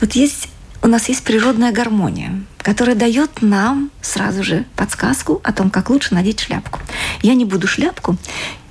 Вот 0.00 0.12
есть 0.12 0.48
у 0.82 0.88
нас 0.88 1.08
есть 1.08 1.22
природная 1.22 1.72
гармония, 1.72 2.42
которая 2.58 2.96
дает 2.96 3.40
нам 3.40 3.90
сразу 4.00 4.42
же 4.42 4.64
подсказку 4.76 5.40
о 5.44 5.52
том, 5.52 5.70
как 5.70 5.90
лучше 5.90 6.14
надеть 6.14 6.40
шляпку. 6.40 6.80
Я 7.22 7.34
не 7.34 7.44
буду 7.44 7.66
шляпку 7.66 8.16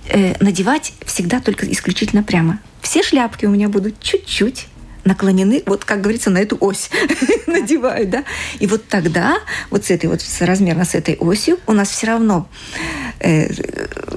э, 0.07 0.35
надевать 0.43 0.93
всегда 1.05 1.39
только 1.39 1.71
исключительно 1.71 2.21
прямо. 2.21 2.59
Все 2.81 3.01
шляпки 3.01 3.45
у 3.45 3.49
меня 3.49 3.69
будут 3.69 3.99
чуть-чуть 4.01 4.67
наклонены, 5.03 5.63
вот 5.65 5.85
как 5.85 6.01
говорится, 6.01 6.29
на 6.29 6.37
эту 6.37 6.57
ось 6.59 6.89
надевают, 7.47 8.09
да. 8.09 8.23
И 8.59 8.67
вот 8.67 8.87
тогда, 8.87 9.37
вот 9.69 9.85
с 9.85 9.91
этой 9.91 10.07
вот 10.07 10.21
размерно 10.41 10.85
с 10.85 10.93
этой 10.95 11.15
осью, 11.15 11.59
у 11.65 11.73
нас 11.73 11.89
все 11.89 12.07
равно 12.07 12.47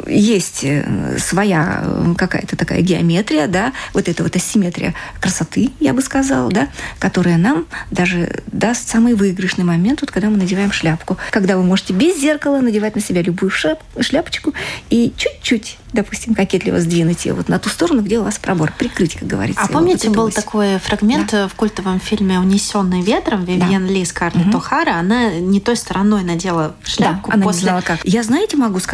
есть 0.07 0.64
э, 0.64 1.19
своя 1.19 1.83
э, 1.83 2.14
какая-то 2.17 2.57
такая 2.57 2.81
геометрия, 2.81 3.47
да, 3.47 3.73
вот 3.93 4.09
эта 4.09 4.23
вот 4.23 4.35
асимметрия 4.37 4.95
красоты, 5.21 5.71
я 5.81 5.93
бы 5.93 6.03
сказала, 6.03 6.51
да, 6.51 6.69
которая 6.99 7.37
нам 7.37 7.67
даже 7.90 8.43
даст 8.47 8.88
самый 8.88 9.14
выигрышный 9.14 9.64
момент, 9.64 10.01
вот 10.01 10.11
когда 10.11 10.31
мы 10.31 10.37
надеваем 10.37 10.73
шляпку. 10.73 11.19
Когда 11.31 11.57
вы 11.57 11.62
можете 11.62 11.93
без 11.93 12.19
зеркала 12.21 12.61
надевать 12.61 12.95
на 12.95 13.03
себя 13.03 13.23
любую 13.23 13.51
шляпочку 13.51 14.55
и 14.90 15.12
чуть-чуть 15.17 15.79
допустим, 15.95 16.35
кокетливо 16.35 16.81
сдвинуть 16.81 17.25
ее 17.25 17.35
вот 17.35 17.49
на 17.49 17.59
ту 17.59 17.71
сторону, 17.71 18.03
где 18.03 18.19
у 18.19 18.25
вас 18.25 18.38
пробор, 18.38 18.73
прикрыть, 18.77 19.14
как 19.14 19.29
говорится. 19.29 19.62
А 19.62 19.69
помните, 19.69 20.09
вот 20.09 20.17
был 20.17 20.25
ось. 20.25 20.35
такой 20.35 20.79
фрагмент 20.79 21.31
да. 21.31 21.49
в 21.49 21.55
культовом 21.55 22.01
фильме 22.01 22.38
«Унесенный 22.38 23.01
ветром» 23.01 23.45
Вивьен 23.45 23.87
да. 23.87 23.93
Ли 23.93 24.05
Скарлетт 24.05 24.49
угу. 24.49 24.59
О'Хара, 24.59 24.99
она 24.99 25.35
не 25.35 25.61
той 25.61 25.77
стороной 25.77 26.25
надела 26.25 26.75
шляпку. 26.83 27.31
Да, 27.31 27.35
она 27.35 27.45
после... 27.45 27.61
не 27.61 27.64
знала 27.67 27.81
как. 27.81 28.01
Я, 28.05 28.23
знаете, 28.25 28.57
могу 28.57 28.81
сказать, 28.81 28.93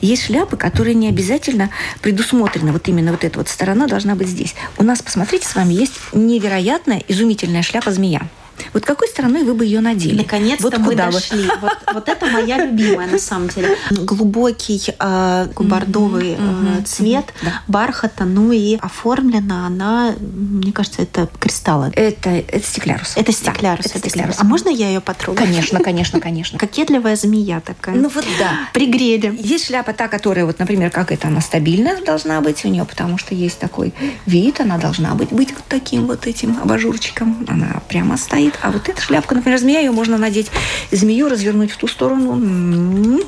есть 0.00 0.24
шляпы, 0.24 0.56
которые 0.56 0.94
не 0.94 1.08
обязательно 1.08 1.70
предусмотрены, 2.02 2.72
вот 2.72 2.88
именно 2.88 3.12
вот 3.12 3.24
эта 3.24 3.38
вот 3.38 3.48
сторона 3.48 3.86
должна 3.86 4.14
быть 4.14 4.28
здесь. 4.28 4.54
У 4.78 4.84
нас, 4.84 5.02
посмотрите, 5.02 5.46
с 5.46 5.54
вами 5.54 5.74
есть 5.74 5.94
невероятная, 6.12 7.02
изумительная 7.08 7.62
шляпа-змея. 7.62 8.28
Вот 8.72 8.84
какой 8.84 9.08
стороной 9.08 9.44
вы 9.44 9.54
бы 9.54 9.64
ее 9.64 9.80
надели? 9.80 10.16
Наконец-то 10.16 10.64
вот 10.64 10.78
мы 10.78 10.94
дошли. 10.94 11.48
Вот, 11.60 11.76
вот 11.92 12.08
это 12.08 12.26
моя 12.26 12.64
любимая, 12.64 13.06
на 13.06 13.18
самом 13.18 13.48
деле. 13.48 13.76
Глубокий 13.90 14.80
э, 14.98 15.46
бордовый 15.58 16.36
э, 16.38 16.82
цвет 16.84 17.26
mm-hmm. 17.26 17.50
бархата, 17.68 18.24
ну 18.24 18.52
и 18.52 18.76
оформлена 18.80 19.66
она, 19.66 20.14
мне 20.20 20.72
кажется, 20.72 21.02
это 21.02 21.28
кристаллы. 21.38 21.92
Это, 21.94 22.30
это 22.30 22.66
стеклярус. 22.66 23.12
Это 23.16 23.32
стеклярус. 23.32 23.86
Да, 23.86 23.90
это 23.90 23.98
стеклярус. 23.98 24.36
А 24.38 24.44
можно 24.44 24.68
я 24.68 24.88
ее 24.88 25.00
потрогаю? 25.00 25.46
Конечно, 25.46 25.80
конечно, 25.80 26.20
конечно. 26.20 26.58
Кокетливая 26.58 27.16
змея 27.16 27.60
такая. 27.60 27.94
Ну 27.96 28.08
вот 28.08 28.24
да. 28.38 28.68
Пригрели. 28.72 29.36
Есть 29.40 29.66
шляпа 29.66 29.92
та, 29.92 30.08
которая, 30.08 30.44
вот, 30.44 30.58
например, 30.58 30.90
как 30.90 31.12
это, 31.12 31.28
она 31.28 31.40
стабильная 31.40 32.00
должна 32.02 32.40
быть 32.40 32.64
у 32.64 32.68
нее, 32.68 32.84
потому 32.84 33.18
что 33.18 33.34
есть 33.34 33.58
такой 33.58 33.94
вид, 34.26 34.60
она 34.60 34.78
должна 34.78 35.14
быть, 35.14 35.30
быть 35.30 35.52
вот 35.52 35.64
таким 35.68 36.06
вот 36.06 36.26
этим 36.26 36.58
абажурчиком. 36.62 37.44
Она 37.48 37.82
прямо 37.88 38.16
стоит 38.16 38.43
стоит. 38.44 38.58
А 38.62 38.70
вот 38.70 38.88
эта 38.88 39.00
шляпка, 39.00 39.34
например, 39.34 39.58
змея, 39.58 39.80
ее 39.80 39.90
можно 39.90 40.18
надеть, 40.18 40.50
змею 40.90 41.28
развернуть 41.28 41.70
в 41.70 41.76
ту 41.76 41.86
сторону. 41.86 42.32
М-м-м. 42.32 43.22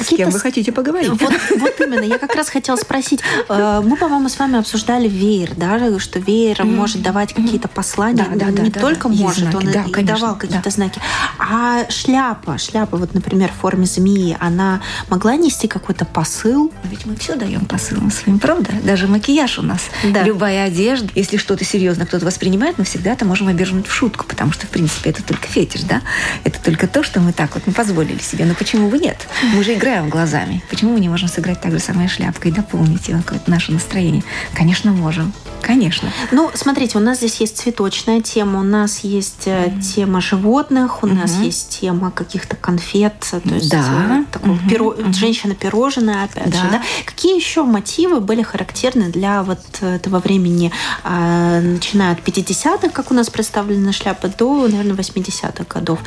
С 0.00 0.08
кем 0.08 0.30
вы 0.30 0.38
хотите 0.38 0.72
поговорить? 0.72 1.10
Вот, 1.10 1.32
вот 1.58 1.80
именно. 1.80 2.04
Я 2.04 2.18
как 2.18 2.34
раз 2.34 2.48
хотела 2.48 2.76
спросить. 2.76 3.20
Э, 3.48 3.80
мы, 3.84 3.96
по-моему, 3.96 4.28
с 4.28 4.38
вами 4.38 4.58
обсуждали 4.58 5.08
веер, 5.08 5.52
да, 5.56 5.98
что 5.98 6.18
веер 6.18 6.64
может 6.64 7.02
давать 7.02 7.34
какие-то 7.34 7.68
послания. 7.68 8.26
Да, 8.34 8.50
да, 8.50 8.62
не 8.62 8.70
да, 8.70 8.80
только 8.80 9.08
может, 9.08 9.54
он 9.54 9.70
да, 9.70 9.84
и 9.84 10.04
давал 10.04 10.36
какие-то 10.36 10.70
знаки. 10.70 11.00
А 11.38 11.88
шляпа, 11.90 12.58
шляпа, 12.58 12.96
вот, 12.96 13.14
например, 13.14 13.50
в 13.50 13.60
форме 13.60 13.86
змеи, 13.86 14.36
она 14.40 14.80
могла 15.08 15.36
нести 15.36 15.68
какой-то 15.68 16.04
посыл? 16.04 16.72
Ведь 16.84 17.06
мы 17.06 17.16
все 17.16 17.34
даем 17.36 17.64
посыл 17.64 17.98
мы 18.00 18.10
с 18.10 18.26
вами, 18.26 18.38
правда? 18.38 18.70
Даже 18.84 19.06
макияж 19.06 19.58
у 19.58 19.62
нас. 19.62 19.82
Да. 20.04 20.22
Любая 20.22 20.66
одежда, 20.66 21.08
если 21.14 21.36
что-то 21.36 21.64
серьезно 21.64 22.06
кто-то 22.06 22.24
воспринимает, 22.24 22.78
мы 22.78 22.84
всегда 22.84 23.12
это 23.12 23.24
можем 23.24 23.48
обернуть 23.48 23.86
в 23.86 23.92
шутку, 23.92 24.24
потому 24.26 24.52
что 24.52 24.57
что, 24.58 24.66
в 24.66 24.70
принципе, 24.70 25.10
это 25.10 25.22
только 25.22 25.46
фетиш, 25.46 25.82
да? 25.82 26.02
Это 26.44 26.60
только 26.60 26.86
то, 26.88 27.02
что 27.02 27.20
мы 27.20 27.32
так 27.32 27.54
вот 27.54 27.66
мы 27.66 27.72
позволили 27.72 28.18
себе. 28.18 28.44
Но 28.44 28.54
почему 28.54 28.90
бы 28.90 28.98
нет? 28.98 29.28
Мы 29.54 29.62
же 29.62 29.74
играем 29.74 30.08
глазами. 30.08 30.62
Почему 30.68 30.92
мы 30.92 31.00
не 31.00 31.08
можем 31.08 31.28
сыграть 31.28 31.60
так 31.60 31.72
же 31.72 31.78
самой 31.78 32.08
шляпкой 32.08 32.50
и 32.50 32.54
дополнить 32.54 33.08
его, 33.08 33.20
наше 33.46 33.72
настроение? 33.72 34.24
Конечно, 34.54 34.90
можем. 34.92 35.32
Конечно. 35.62 36.10
Ну, 36.32 36.50
смотрите, 36.54 36.98
у 36.98 37.00
нас 37.00 37.18
здесь 37.18 37.40
есть 37.40 37.58
цветочная 37.58 38.20
тема, 38.20 38.60
у 38.60 38.64
нас 38.64 39.00
есть 39.00 39.46
mm. 39.46 39.80
тема 39.80 40.20
животных, 40.20 41.02
у 41.02 41.06
mm-hmm. 41.06 41.14
нас 41.14 41.36
есть 41.40 41.80
тема 41.80 42.10
каких-то 42.10 42.56
конфет, 42.56 43.14
то 43.30 43.54
есть 43.54 43.70
да. 43.70 44.20
Э, 44.20 44.32
такого 44.32 44.54
mm-hmm. 44.54 44.68
пиро... 44.68 44.92
mm-hmm. 44.92 45.12
женщина-пирожная, 45.12 46.24
опять 46.24 46.50
да. 46.50 46.58
же. 46.58 46.68
Да? 46.70 46.82
Какие 47.04 47.36
еще 47.36 47.64
мотивы 47.64 48.20
были 48.20 48.42
характерны 48.42 49.10
для 49.10 49.42
вот 49.42 49.60
этого 49.80 50.20
времени, 50.20 50.72
а, 51.04 51.60
начиная 51.60 52.12
от 52.12 52.20
50-х, 52.20 52.88
как 52.88 53.10
у 53.10 53.14
нас 53.14 53.28
представлена 53.28 53.92
шляпа, 53.92 54.28
до 54.28 54.47
до, 54.48 54.68
наверное, 54.68 54.96
80-х 54.96 55.64
годов. 55.68 55.98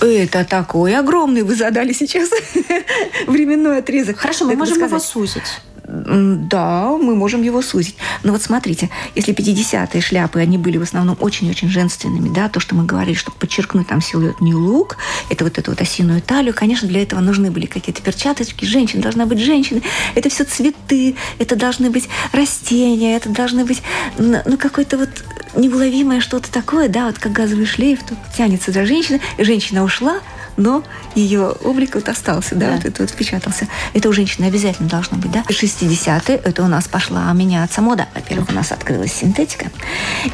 Это 0.00 0.44
такой 0.44 0.94
огромный 0.94 1.42
вы 1.42 1.54
задали 1.54 1.92
сейчас 1.92 2.28
временной 3.26 3.78
отрезок. 3.78 4.18
Хорошо, 4.18 4.44
мы 4.44 4.56
можем 4.56 4.82
его 4.84 4.98
сузить. 4.98 5.60
Да, 5.88 6.90
мы 7.00 7.14
можем 7.14 7.42
его 7.42 7.62
сузить. 7.62 7.96
Но 8.24 8.32
вот 8.32 8.42
смотрите, 8.42 8.90
если 9.14 9.32
50-е 9.32 10.00
шляпы, 10.00 10.40
они 10.40 10.58
были 10.58 10.78
в 10.78 10.82
основном 10.82 11.16
очень-очень 11.20 11.68
женственными, 11.68 12.28
да, 12.28 12.48
то, 12.48 12.58
что 12.58 12.74
мы 12.74 12.84
говорили, 12.84 13.14
чтобы 13.14 13.36
подчеркнуть 13.38 13.86
там 13.86 14.00
силуэт 14.00 14.40
New 14.40 14.58
Look, 14.58 14.96
это 15.30 15.44
вот 15.44 15.58
эту 15.58 15.70
вот 15.70 15.80
осиную 15.80 16.22
талию, 16.22 16.54
конечно, 16.54 16.88
для 16.88 17.02
этого 17.02 17.20
нужны 17.20 17.52
были 17.52 17.66
какие-то 17.66 18.02
перчаточки, 18.02 18.64
женщина 18.64 19.00
должна 19.00 19.26
быть 19.26 19.38
женщиной, 19.38 19.84
это 20.16 20.28
все 20.28 20.42
цветы, 20.42 21.14
это 21.38 21.54
должны 21.54 21.90
быть 21.90 22.08
растения, 22.32 23.16
это 23.16 23.28
должны 23.28 23.64
быть, 23.64 23.80
ну, 24.18 24.58
какое-то 24.58 24.98
вот 24.98 25.10
неуловимое 25.56 26.20
что-то 26.20 26.50
такое, 26.50 26.88
да, 26.88 27.06
вот 27.06 27.18
как 27.18 27.32
газовый 27.32 27.66
шлейф, 27.66 28.00
тут 28.06 28.18
тянется 28.36 28.72
за 28.72 28.84
женщиной, 28.86 29.20
женщина 29.38 29.82
ушла, 29.82 30.20
но 30.56 30.82
ее 31.14 31.48
облик 31.48 31.94
вот 31.94 32.08
остался, 32.08 32.54
да, 32.54 32.68
да. 32.68 32.76
вот 32.76 32.84
это 32.84 33.02
вот 33.02 33.10
впечатался. 33.10 33.68
Это 33.92 34.08
у 34.08 34.12
женщины 34.12 34.46
обязательно 34.46 34.88
должно 34.88 35.18
быть, 35.18 35.30
да. 35.30 35.44
60-е, 35.48 36.36
это 36.36 36.62
у 36.62 36.66
нас 36.66 36.88
пошла 36.88 37.32
меняться 37.32 37.82
мода. 37.82 38.08
Во-первых, 38.14 38.50
у 38.50 38.52
нас 38.52 38.72
открылась 38.72 39.12
синтетика. 39.12 39.70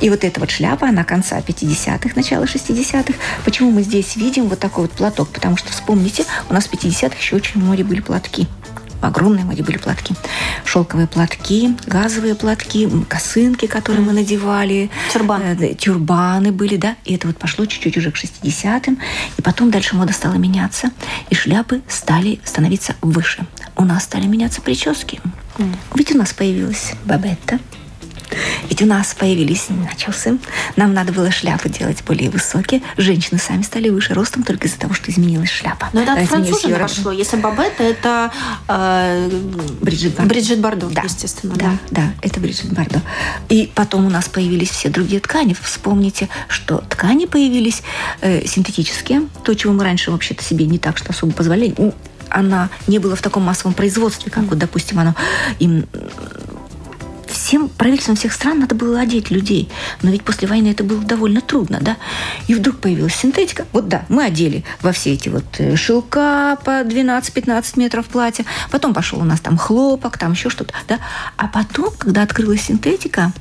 И 0.00 0.10
вот 0.10 0.24
эта 0.24 0.40
вот 0.40 0.50
шляпа, 0.50 0.88
она 0.88 1.04
конца 1.04 1.38
50-х, 1.38 2.10
начала 2.14 2.44
60-х. 2.44 3.14
Почему 3.44 3.70
мы 3.70 3.82
здесь 3.82 4.16
видим 4.16 4.48
вот 4.48 4.60
такой 4.60 4.84
вот 4.84 4.92
платок? 4.92 5.28
Потому 5.30 5.56
что, 5.56 5.70
вспомните, 5.72 6.24
у 6.48 6.54
нас 6.54 6.66
в 6.66 6.72
50-х 6.72 7.16
еще 7.18 7.36
очень 7.36 7.60
море 7.60 7.84
были 7.84 8.00
платки 8.00 8.46
огромные 9.02 9.44
мои 9.44 9.62
были 9.62 9.78
платки. 9.78 10.14
Шелковые 10.64 11.06
платки, 11.06 11.76
газовые 11.86 12.34
платки, 12.34 12.88
косынки, 13.08 13.66
которые 13.66 14.04
мы 14.04 14.12
надевали. 14.12 14.90
Тюрбан. 15.12 15.42
Э, 15.42 15.74
тюрбаны 15.74 16.52
были, 16.52 16.76
да. 16.76 16.96
И 17.04 17.14
это 17.14 17.26
вот 17.26 17.36
пошло 17.36 17.66
чуть-чуть 17.66 17.96
уже 17.96 18.10
к 18.10 18.16
60-м. 18.16 18.98
И 19.36 19.42
потом 19.42 19.70
дальше 19.70 19.96
мода 19.96 20.12
стала 20.12 20.34
меняться. 20.34 20.90
И 21.30 21.34
шляпы 21.34 21.82
стали 21.88 22.40
становиться 22.44 22.94
выше. 23.02 23.44
У 23.76 23.84
нас 23.84 24.04
стали 24.04 24.26
меняться 24.26 24.60
прически. 24.60 25.20
Ведь 25.94 26.14
у 26.14 26.18
нас 26.18 26.32
появилась 26.32 26.92
бабетта, 27.04 27.58
ведь 28.68 28.82
у 28.82 28.86
нас 28.86 29.14
появились 29.14 29.66
начосы, 29.68 30.38
нам 30.76 30.94
надо 30.94 31.12
было 31.12 31.30
шляпы 31.30 31.68
делать 31.68 32.02
более 32.04 32.30
высокие. 32.30 32.82
Женщины 32.96 33.38
сами 33.38 33.62
стали 33.62 33.88
выше 33.88 34.14
ростом 34.14 34.42
только 34.42 34.66
из-за 34.68 34.78
того, 34.78 34.94
что 34.94 35.10
изменилась 35.10 35.50
шляпа. 35.50 35.88
Но 35.92 36.02
это 36.02 36.14
от 36.14 36.28
французов 36.28 36.78
пошло. 36.78 37.12
Если 37.12 37.36
Бабетта, 37.36 37.82
это 37.82 38.32
э, 38.68 39.28
Бриджит 39.80 40.14
Бардо. 40.14 40.28
Бриджит 40.28 40.60
Бардо, 40.60 40.86
да. 40.88 41.02
естественно. 41.02 41.54
Да, 41.56 41.78
да, 41.90 42.02
да, 42.02 42.12
это 42.22 42.40
Бриджит 42.40 42.72
Бардо. 42.72 43.00
И 43.48 43.70
потом 43.74 44.06
у 44.06 44.10
нас 44.10 44.28
появились 44.28 44.70
все 44.70 44.88
другие 44.88 45.20
ткани. 45.20 45.56
Вспомните, 45.60 46.28
что 46.48 46.78
ткани 46.88 47.26
появились 47.26 47.82
э, 48.20 48.46
синтетические, 48.46 49.22
то, 49.44 49.54
чего 49.54 49.72
мы 49.72 49.84
раньше 49.84 50.10
вообще-то 50.10 50.42
себе 50.42 50.66
не 50.66 50.78
так 50.78 50.98
что 50.98 51.10
особо 51.10 51.32
позволяли 51.32 51.74
она 52.28 52.70
не 52.86 52.98
была 52.98 53.14
в 53.14 53.22
таком 53.22 53.42
массовом 53.42 53.74
производстве, 53.74 54.30
как 54.30 54.44
вот, 54.44 54.58
допустим, 54.58 54.98
оно 54.98 55.14
им 55.58 55.86
всем 57.52 57.68
правительствам 57.68 58.16
всех 58.16 58.32
стран 58.32 58.60
надо 58.60 58.74
было 58.74 59.00
одеть 59.00 59.30
людей. 59.30 59.68
Но 60.00 60.10
ведь 60.10 60.24
после 60.24 60.48
войны 60.48 60.68
это 60.68 60.84
было 60.84 61.04
довольно 61.04 61.42
трудно, 61.42 61.80
да? 61.82 61.98
И 62.48 62.54
вдруг 62.54 62.78
появилась 62.78 63.14
синтетика. 63.14 63.66
Вот 63.72 63.88
да, 63.88 64.06
мы 64.08 64.24
одели 64.24 64.64
во 64.80 64.92
все 64.92 65.12
эти 65.12 65.28
вот 65.28 65.44
э, 65.58 65.76
шелка 65.76 66.56
по 66.64 66.80
12-15 66.80 67.78
метров 67.78 68.06
платья. 68.06 68.46
Потом 68.70 68.94
пошел 68.94 69.20
у 69.20 69.24
нас 69.24 69.38
там 69.40 69.58
хлопок, 69.58 70.16
там 70.16 70.32
еще 70.32 70.48
что-то, 70.48 70.72
да? 70.88 70.98
А 71.36 71.46
потом, 71.46 71.92
когда 71.98 72.22
открылась 72.22 72.62
синтетика, 72.62 73.34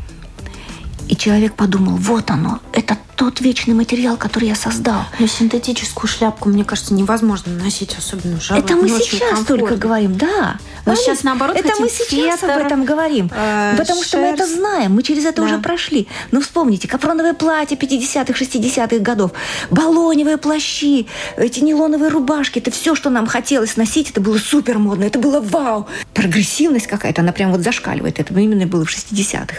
и 1.11 1.15
человек 1.17 1.55
подумал, 1.55 1.97
вот 1.97 2.31
оно, 2.31 2.61
это 2.71 2.97
тот 3.17 3.41
вечный 3.41 3.73
материал, 3.73 4.15
который 4.15 4.47
я 4.47 4.55
создал. 4.55 5.03
Но 5.19 5.27
синтетическую 5.27 6.09
шляпку, 6.09 6.47
мне 6.47 6.63
кажется, 6.63 6.93
невозможно 6.93 7.51
носить, 7.51 7.93
особенно 7.97 8.39
жару. 8.39 8.61
Это 8.61 8.77
мы 8.77 8.87
сейчас 8.87 9.43
только 9.45 9.75
говорим, 9.75 10.15
да. 10.15 10.55
Мы 10.85 10.95
сейчас, 10.95 11.23
наоборот, 11.23 11.57
Это 11.57 11.73
мы 11.81 11.89
сейчас 11.89 12.39
фетр, 12.39 12.51
об 12.51 12.65
этом 12.65 12.85
говорим. 12.85 13.29
Э, 13.35 13.75
потому 13.77 13.99
шерсть. 13.99 14.07
что 14.07 14.17
мы 14.19 14.27
это 14.27 14.47
знаем, 14.47 14.95
мы 14.95 15.03
через 15.03 15.25
это 15.25 15.41
да. 15.41 15.49
уже 15.49 15.57
прошли. 15.57 16.07
Но 16.31 16.39
вспомните, 16.39 16.87
капроновое 16.87 17.33
платье 17.33 17.77
50-х, 17.77 18.33
60-х 18.33 18.99
годов, 18.99 19.33
баллоневые 19.69 20.37
плащи, 20.37 21.07
эти 21.35 21.59
нейлоновые 21.59 22.09
рубашки, 22.09 22.59
это 22.59 22.71
все, 22.71 22.95
что 22.95 23.09
нам 23.09 23.27
хотелось 23.27 23.75
носить, 23.75 24.11
это 24.11 24.21
было 24.21 24.37
супер 24.37 24.79
модно, 24.79 25.03
это 25.03 25.19
было 25.19 25.41
вау. 25.41 25.87
Прогрессивность 26.13 26.87
какая-то, 26.87 27.21
она 27.21 27.33
прям 27.33 27.51
вот 27.51 27.59
зашкаливает. 27.59 28.21
Это 28.21 28.33
именно 28.33 28.65
было 28.65 28.85
в 28.85 28.89
60-х. 28.89 29.57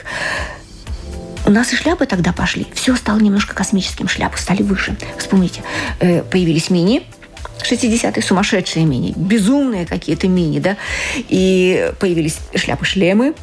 У 1.45 1.51
нас 1.51 1.73
и 1.73 1.77
шляпы 1.77 2.07
тогда 2.07 2.33
пошли. 2.33 2.67
Все 2.75 2.95
стало 2.97 3.19
немножко 3.19 3.55
космическим. 3.55 4.09
Шляпы 4.09 4.39
стали 4.39 4.63
выше. 4.63 4.97
Вспомните, 5.19 5.63
э, 6.01 6.23
появились 6.23 6.71
мини, 6.71 7.03
60-е 7.63 8.23
сумасшедшие 8.23 8.85
мини, 8.85 9.13
безумные 9.17 9.87
какие-то 9.87 10.29
мини, 10.29 10.59
да, 10.59 10.77
и 11.17 11.93
появились 11.99 12.39
шляпы-шлемы, 12.55 13.35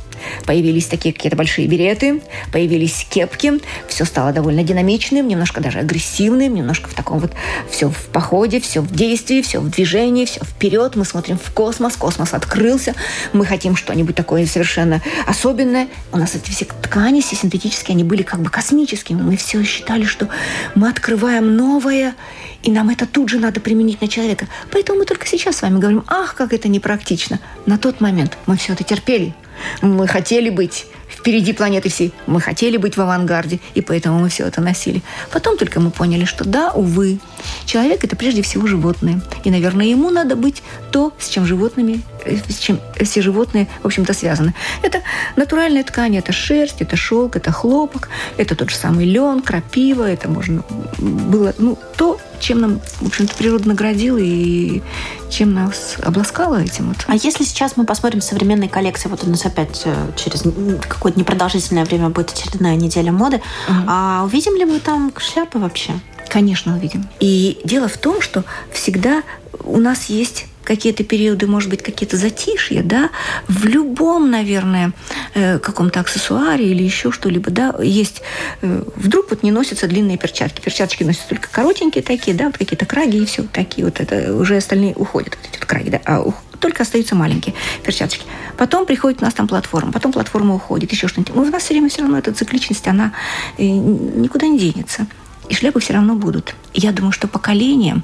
появились 0.46 0.88
такие 0.88 1.14
какие-то 1.14 1.38
большие 1.38 1.68
береты, 1.68 2.22
появились 2.52 3.06
кепки, 3.10 3.60
все 3.88 4.06
стало 4.06 4.32
довольно 4.32 4.64
динамичным, 4.64 5.28
немножко 5.28 5.62
даже 5.62 5.80
агрессивным, 5.80 6.54
немножко 6.54 6.90
в 6.90 6.94
таком 6.94 7.20
вот 7.20 7.34
все 7.70 7.90
в 7.90 8.06
походе, 8.08 8.60
все 8.60 8.82
в 8.82 8.92
действии, 8.92 9.42
все 9.42 9.60
в 9.60 9.70
движении, 9.70 10.26
все 10.26 10.42
вперед, 10.44 10.96
мы 10.96 11.06
смотрим 11.06 11.38
в 11.38 11.52
космос, 11.52 11.96
космос 11.96 12.34
открылся, 12.34 12.96
мы 13.34 13.46
хотим 13.46 13.76
что-нибудь 13.76 14.16
такое 14.16 14.46
совершенно 14.46 15.02
особенное. 15.26 15.88
У 16.12 16.18
нас 16.18 16.36
эти 16.36 16.52
все 16.52 16.66
ткани, 16.66 17.22
все 17.22 17.36
синтетические, 17.36 17.94
они 17.94 18.04
были 18.04 18.24
как 18.24 18.42
бы 18.42 18.50
космическими. 18.50 19.22
Мы 19.22 19.38
все 19.38 19.64
считали, 19.64 20.04
что 20.04 20.28
мы 20.76 20.90
открываем 20.90 21.56
новое, 21.56 22.16
и 22.64 22.72
нам 22.72 22.90
это 22.90 23.06
тут 23.06 23.30
же 23.30 23.40
надо 23.40 23.60
применить 23.60 24.02
на 24.02 24.08
человека. 24.08 24.48
Поэтому 24.72 25.00
мы 25.00 25.06
только 25.06 25.26
сейчас 25.28 25.58
с 25.58 25.62
вами 25.62 25.80
говорим, 25.80 26.04
ах, 26.08 26.36
как 26.36 26.54
это 26.54 26.68
непрактично. 26.68 27.40
На 27.66 27.78
тот 27.78 28.02
момент 28.02 28.38
мы 28.46 28.58
все 28.58 28.74
это 28.74 28.84
терпели. 28.84 29.34
Мы 29.82 30.08
хотели 30.08 30.50
быть 30.50 30.88
впереди 31.10 31.54
планеты 31.54 31.90
всей. 31.90 32.14
Мы 32.28 32.40
хотели 32.40 32.78
быть 32.78 32.98
в 32.98 33.02
авангарде, 33.02 33.60
и 33.74 33.82
поэтому 33.82 34.20
мы 34.20 34.30
все 34.30 34.46
это 34.46 34.62
носили. 34.62 35.02
Потом 35.32 35.58
только 35.58 35.80
мы 35.80 35.92
поняли, 35.92 36.26
что 36.26 36.46
да, 36.48 36.72
увы, 36.72 37.20
человек– 37.66 38.04
это 38.04 38.16
прежде 38.16 38.42
всего 38.42 38.68
животное. 38.68 39.22
И, 39.44 39.52
наверное, 39.52 39.86
ему 39.86 40.10
надо 40.12 40.36
быть 40.36 40.64
то, 40.92 41.14
с 41.20 41.28
чем 41.30 41.46
животными, 41.46 42.02
э, 42.26 42.38
с 42.48 42.60
чем 42.60 42.80
все 43.02 43.22
животные, 43.22 43.68
в 43.82 43.86
общем-то, 43.86 44.14
связаны. 44.14 44.54
Это 44.82 45.02
натуральная 45.36 45.84
ткань, 45.84 46.16
это 46.18 46.32
шерсть, 46.32 46.82
это 46.82 46.96
шелк, 46.96 47.36
это 47.36 47.52
хлопок, 47.52 48.10
это 48.38 48.56
тот 48.56 48.70
же 48.70 48.76
самый 48.76 49.06
лен, 49.06 49.42
крапива, 49.42 50.10
это 50.10 50.30
можно 50.30 50.64
было, 50.98 51.54
ну, 51.58 51.78
то, 51.98 52.20
чем 52.40 52.62
нам, 52.62 52.82
в 53.02 53.08
общем-то, 53.08 53.36
природа 53.36 53.68
наградила 53.68 54.18
и 54.18 54.82
чем 55.30 55.54
нас 55.54 55.98
обласкала 56.02 56.62
этим 56.62 56.90
вот. 56.90 56.98
А 57.08 57.16
если 57.16 57.44
сейчас 57.44 57.78
мы 57.78 57.86
посмотрим 57.86 58.22
современные 58.22 58.70
коллекции, 58.70 59.10
вот 59.10 59.24
у 59.24 59.30
нас 59.30 59.46
опять 59.46 59.84
э, 59.86 59.96
через 60.16 60.44
какое-то 60.88 61.20
непродолжительное 61.20 61.86
время 61.86 62.10
будет 62.10 62.32
очередная 62.32 62.76
неделя 62.76 63.12
моды, 63.12 63.38
угу. 63.68 63.78
а 63.88 64.24
увидим 64.26 64.56
ли 64.56 64.66
мы 64.66 64.80
там 64.80 65.12
шляпы 65.18 65.60
вообще? 65.60 65.94
Конечно, 66.30 66.76
увидим. 66.76 67.08
И 67.20 67.60
дело 67.64 67.88
в 67.88 67.98
том, 67.98 68.22
что 68.22 68.44
всегда 68.72 69.24
у 69.64 69.78
нас 69.78 70.06
есть 70.06 70.46
какие-то 70.70 71.04
периоды, 71.04 71.48
может 71.48 71.68
быть, 71.68 71.82
какие-то 71.82 72.16
затишья, 72.16 72.84
да, 72.84 73.10
в 73.48 73.66
любом, 73.66 74.30
наверное, 74.30 74.92
э, 75.34 75.58
каком-то 75.58 76.00
аксессуаре 76.00 76.70
или 76.70 76.84
еще 76.84 77.12
что-либо, 77.12 77.50
да, 77.50 77.74
есть, 77.82 78.22
э, 78.62 78.84
вдруг 78.96 79.32
вот 79.32 79.42
не 79.42 79.50
носятся 79.50 79.88
длинные 79.88 80.20
перчатки. 80.20 80.62
Перчаточки 80.62 81.04
носятся 81.04 81.30
только 81.30 81.50
коротенькие 81.50 82.04
такие, 82.04 82.38
да, 82.38 82.46
вот 82.46 82.60
какие-то 82.60 82.86
краги 82.86 83.18
и 83.18 83.26
все 83.26 83.42
такие 83.52 83.84
вот, 83.84 84.00
это 84.00 84.36
уже 84.36 84.58
остальные 84.58 84.94
уходят, 84.96 85.36
вот 85.42 85.50
эти 85.52 85.60
вот 85.60 85.66
краги, 85.66 85.90
да, 85.90 86.02
а 86.06 86.24
только 86.60 86.84
остаются 86.84 87.16
маленькие 87.16 87.56
перчаточки. 87.84 88.26
Потом 88.56 88.86
приходит 88.86 89.24
у 89.24 89.26
нас 89.26 89.34
там 89.34 89.48
платформа, 89.48 89.92
потом 89.92 90.12
платформа 90.12 90.54
уходит, 90.54 90.92
еще 90.92 91.08
что-нибудь. 91.08 91.36
У 91.36 91.44
нас 91.46 91.64
все 91.64 91.74
время 91.74 91.90
все 91.90 92.04
равно 92.04 92.20
эта 92.20 92.32
цикличность, 92.32 92.88
она 92.88 93.14
э, 93.58 93.64
никуда 93.66 94.46
не 94.46 94.60
денется 94.60 95.08
и 95.50 95.56
шляпы 95.56 95.80
все 95.80 95.94
равно 95.94 96.16
будут. 96.16 96.56
Я 96.74 96.92
думаю, 96.92 97.12
что 97.12 97.28
поколение, 97.28 98.02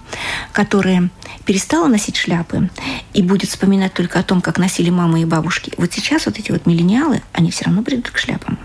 которое 0.52 1.10
перестало 1.46 1.88
носить 1.88 2.18
шляпы 2.18 2.70
и 3.14 3.22
будет 3.22 3.50
вспоминать 3.50 3.94
только 3.94 4.20
о 4.20 4.24
том, 4.24 4.42
как 4.42 4.58
носили 4.58 4.90
мамы 4.90 5.22
и 5.22 5.26
бабушки, 5.26 5.72
вот 5.78 5.94
сейчас 5.94 6.26
вот 6.26 6.40
эти 6.40 6.52
вот 6.52 6.66
миллениалы, 6.66 7.22
они 7.32 7.52
все 7.52 7.66
равно 7.66 7.84
придут 7.84 8.10
к 8.10 8.18
шляпам. 8.18 8.58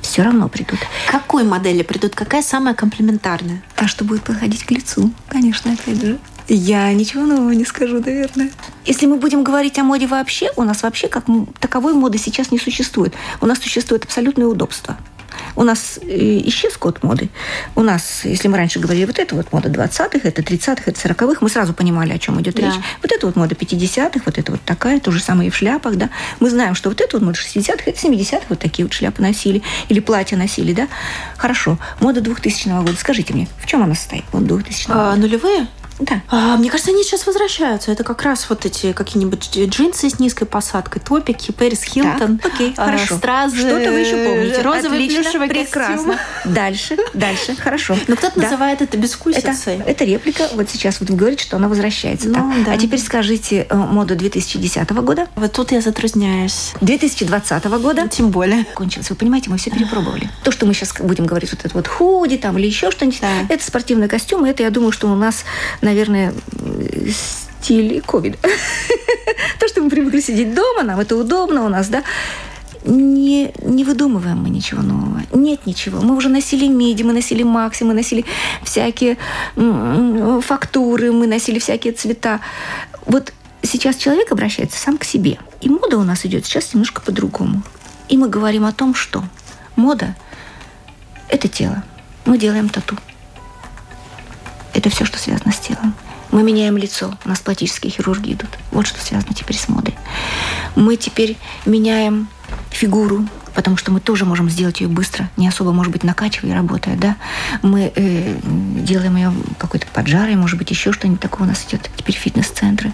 Все 0.00 0.22
равно 0.22 0.48
придут. 0.48 0.78
Какой 1.10 1.44
модели 1.44 1.82
придут? 1.82 2.14
Какая 2.14 2.42
самая 2.42 2.74
комплементарная? 2.74 3.62
Та, 3.76 3.86
что 3.86 4.04
будет 4.04 4.22
подходить 4.22 4.64
к 4.64 4.70
лицу, 4.70 5.12
конечно, 5.28 5.72
опять 5.72 6.00
же. 6.00 6.18
Я 6.48 6.92
ничего 6.92 7.24
нового 7.24 7.52
не 7.52 7.64
скажу, 7.64 8.00
наверное. 8.00 8.50
Если 8.84 9.06
мы 9.06 9.16
будем 9.16 9.44
говорить 9.44 9.78
о 9.78 9.84
моде 9.84 10.08
вообще, 10.08 10.50
у 10.56 10.64
нас 10.64 10.82
вообще 10.82 11.06
как 11.06 11.24
таковой 11.60 11.94
моды 11.94 12.18
сейчас 12.18 12.50
не 12.50 12.58
существует. 12.58 13.14
У 13.40 13.46
нас 13.46 13.58
существует 13.58 14.04
абсолютное 14.04 14.46
удобство– 14.46 14.96
у 15.56 15.62
нас 15.62 15.98
э, 16.02 16.40
исчез 16.46 16.76
код 16.76 17.02
моды. 17.02 17.28
У 17.74 17.82
нас, 17.82 18.24
если 18.24 18.48
мы 18.48 18.56
раньше 18.56 18.78
говорили, 18.78 19.04
вот 19.04 19.18
это 19.18 19.34
вот 19.34 19.52
мода 19.52 19.68
20-х, 19.68 20.20
это 20.22 20.42
30-х, 20.42 20.82
это 20.86 21.00
40-х, 21.00 21.38
мы 21.40 21.48
сразу 21.48 21.74
понимали, 21.74 22.12
о 22.12 22.18
чем 22.18 22.40
идет 22.40 22.56
да. 22.56 22.62
речь. 22.62 22.74
Вот 23.02 23.12
это 23.12 23.26
вот 23.26 23.36
мода 23.36 23.54
50-х, 23.54 24.20
вот 24.24 24.38
это 24.38 24.52
вот 24.52 24.60
такая, 24.62 25.00
то 25.00 25.10
же 25.10 25.20
самое 25.20 25.48
и 25.48 25.50
в 25.50 25.56
шляпах, 25.56 25.96
да. 25.96 26.10
Мы 26.40 26.50
знаем, 26.50 26.74
что 26.74 26.88
вот 26.88 27.00
это 27.00 27.16
вот 27.16 27.24
мода 27.24 27.38
60-х, 27.38 27.82
это 27.86 27.98
70-х, 27.98 28.46
вот 28.48 28.58
такие 28.58 28.84
вот 28.84 28.92
шляпы 28.92 29.22
носили, 29.22 29.62
или 29.88 30.00
платья 30.00 30.36
носили, 30.36 30.72
да. 30.72 30.88
Хорошо. 31.36 31.78
Мода 32.00 32.20
2000 32.20 32.68
года. 32.82 32.96
Скажите 32.96 33.34
мне, 33.34 33.48
в 33.58 33.66
чем 33.66 33.82
она 33.82 33.94
состоит? 33.94 34.24
Вот 34.32 34.46
2000 34.46 34.86
а, 34.88 35.16
Нулевые? 35.16 35.66
Да. 35.98 36.22
А, 36.28 36.56
мне 36.56 36.70
кажется, 36.70 36.90
они 36.90 37.02
сейчас 37.02 37.26
возвращаются. 37.26 37.92
Это 37.92 38.04
как 38.04 38.22
раз 38.22 38.48
вот 38.48 38.64
эти 38.66 38.92
какие-нибудь 38.92 39.56
джинсы 39.56 40.10
с 40.10 40.18
низкой 40.18 40.46
посадкой, 40.46 41.00
топики, 41.00 41.52
Пэрис 41.52 41.82
Хилтон, 41.82 42.38
так, 42.38 42.54
окей, 42.54 42.74
а, 42.76 42.86
хорошо. 42.86 43.16
стразы. 43.16 43.56
Что-то 43.58 43.90
вы 43.90 44.00
еще 44.00 44.16
помните. 44.16 44.62
Розовый 44.62 45.04
Отлично, 45.06 45.46
прекрасно. 45.46 46.14
костюм. 46.14 46.52
Дальше, 46.52 46.96
дальше, 47.14 47.56
хорошо. 47.56 47.96
Но 48.08 48.16
кто-то 48.16 48.36
да. 48.36 48.42
называет 48.42 48.82
это 48.82 48.96
бескусицей. 48.96 49.76
Это, 49.76 49.90
это 49.90 50.04
реплика. 50.04 50.48
Вот 50.54 50.70
сейчас 50.70 51.00
вот 51.00 51.10
вы 51.10 51.16
говорите, 51.16 51.44
что 51.44 51.56
она 51.56 51.68
возвращается. 51.68 52.28
Ну, 52.28 52.34
так. 52.34 52.64
Да. 52.64 52.72
А 52.72 52.78
теперь 52.78 53.00
скажите 53.00 53.66
э, 53.68 53.76
моду 53.76 54.16
2010 54.16 54.90
года. 54.90 55.28
Вот 55.36 55.52
тут 55.52 55.72
я 55.72 55.80
затрудняюсь. 55.80 56.72
2020 56.80 57.64
года. 57.64 58.08
Тем 58.08 58.30
более. 58.30 58.64
Кончилось. 58.74 59.10
Вы 59.10 59.16
понимаете, 59.16 59.50
мы 59.50 59.58
все 59.58 59.70
перепробовали. 59.70 60.30
То, 60.44 60.50
что 60.50 60.66
мы 60.66 60.74
сейчас 60.74 60.94
будем 61.00 61.26
говорить, 61.26 61.52
вот 61.52 61.64
это 61.64 61.74
вот 61.74 61.88
худи 61.88 62.36
там 62.36 62.58
или 62.58 62.66
еще 62.66 62.90
что-нибудь, 62.90 63.20
да. 63.20 63.28
это 63.48 63.64
спортивный 63.64 64.08
костюм. 64.08 64.44
Это, 64.44 64.62
я 64.62 64.70
думаю, 64.70 64.92
что 64.92 65.10
у 65.10 65.16
нас, 65.16 65.44
наверное, 65.82 66.32
стиль 67.60 68.00
ковида. 68.00 68.38
То, 69.60 69.68
что 69.68 69.82
мы 69.82 69.90
привыкли 69.90 70.20
сидеть 70.20 70.54
дома, 70.54 70.82
нам 70.82 71.00
это 71.00 71.16
удобно 71.16 71.64
у 71.64 71.68
нас, 71.68 71.88
да, 71.88 72.02
не, 72.84 73.52
не 73.62 73.84
выдумываем 73.84 74.38
мы 74.38 74.50
ничего 74.50 74.82
нового. 74.82 75.22
Нет 75.32 75.66
ничего. 75.66 76.00
Мы 76.00 76.16
уже 76.16 76.28
носили 76.28 76.66
меди, 76.66 77.02
мы 77.02 77.12
носили 77.12 77.42
макси, 77.42 77.84
мы 77.84 77.94
носили 77.94 78.24
всякие 78.64 79.18
фактуры, 80.42 81.12
мы 81.12 81.26
носили 81.26 81.58
всякие 81.58 81.92
цвета. 81.92 82.40
Вот 83.06 83.32
сейчас 83.62 83.96
человек 83.96 84.32
обращается 84.32 84.78
сам 84.78 84.98
к 84.98 85.04
себе. 85.04 85.38
И 85.60 85.68
мода 85.68 85.98
у 85.98 86.02
нас 86.02 86.26
идет 86.26 86.44
сейчас 86.44 86.74
немножко 86.74 87.00
по-другому. 87.02 87.62
И 88.08 88.16
мы 88.16 88.28
говорим 88.28 88.64
о 88.64 88.72
том, 88.72 88.94
что 88.94 89.22
мода– 89.76 90.16
это 91.28 91.48
тело. 91.48 91.84
Мы 92.24 92.36
делаем 92.36 92.68
тату. 92.68 92.96
Это 94.82 94.90
все, 94.90 95.04
что 95.04 95.16
связано 95.16 95.52
с 95.52 95.60
телом. 95.60 95.94
Мы 96.32 96.42
меняем 96.42 96.76
лицо, 96.76 97.14
у 97.24 97.28
нас 97.28 97.38
пластические 97.38 97.92
хирурги 97.92 98.32
идут. 98.32 98.50
Вот 98.72 98.84
что 98.84 99.00
связано 99.00 99.32
теперь 99.32 99.56
с 99.56 99.68
модой. 99.68 99.94
Мы 100.74 100.96
теперь 100.96 101.38
меняем 101.64 102.26
фигуру, 102.70 103.24
потому 103.54 103.76
что 103.76 103.92
мы 103.92 104.00
тоже 104.00 104.24
можем 104.24 104.50
сделать 104.50 104.80
ее 104.80 104.88
быстро, 104.88 105.30
не 105.36 105.46
особо, 105.46 105.70
может 105.70 105.92
быть, 105.92 106.02
накачивая, 106.02 106.54
работая, 106.54 106.96
да. 106.96 107.14
Мы 107.62 107.92
э, 107.94 108.34
делаем 108.44 109.14
ее 109.14 109.32
какой-то 109.56 109.86
поджарой, 109.86 110.34
может 110.34 110.58
быть, 110.58 110.68
еще 110.70 110.90
что-нибудь 110.90 111.20
такое 111.20 111.46
у 111.46 111.50
нас 111.50 111.64
идет. 111.68 111.88
Теперь 111.96 112.16
фитнес-центры. 112.16 112.90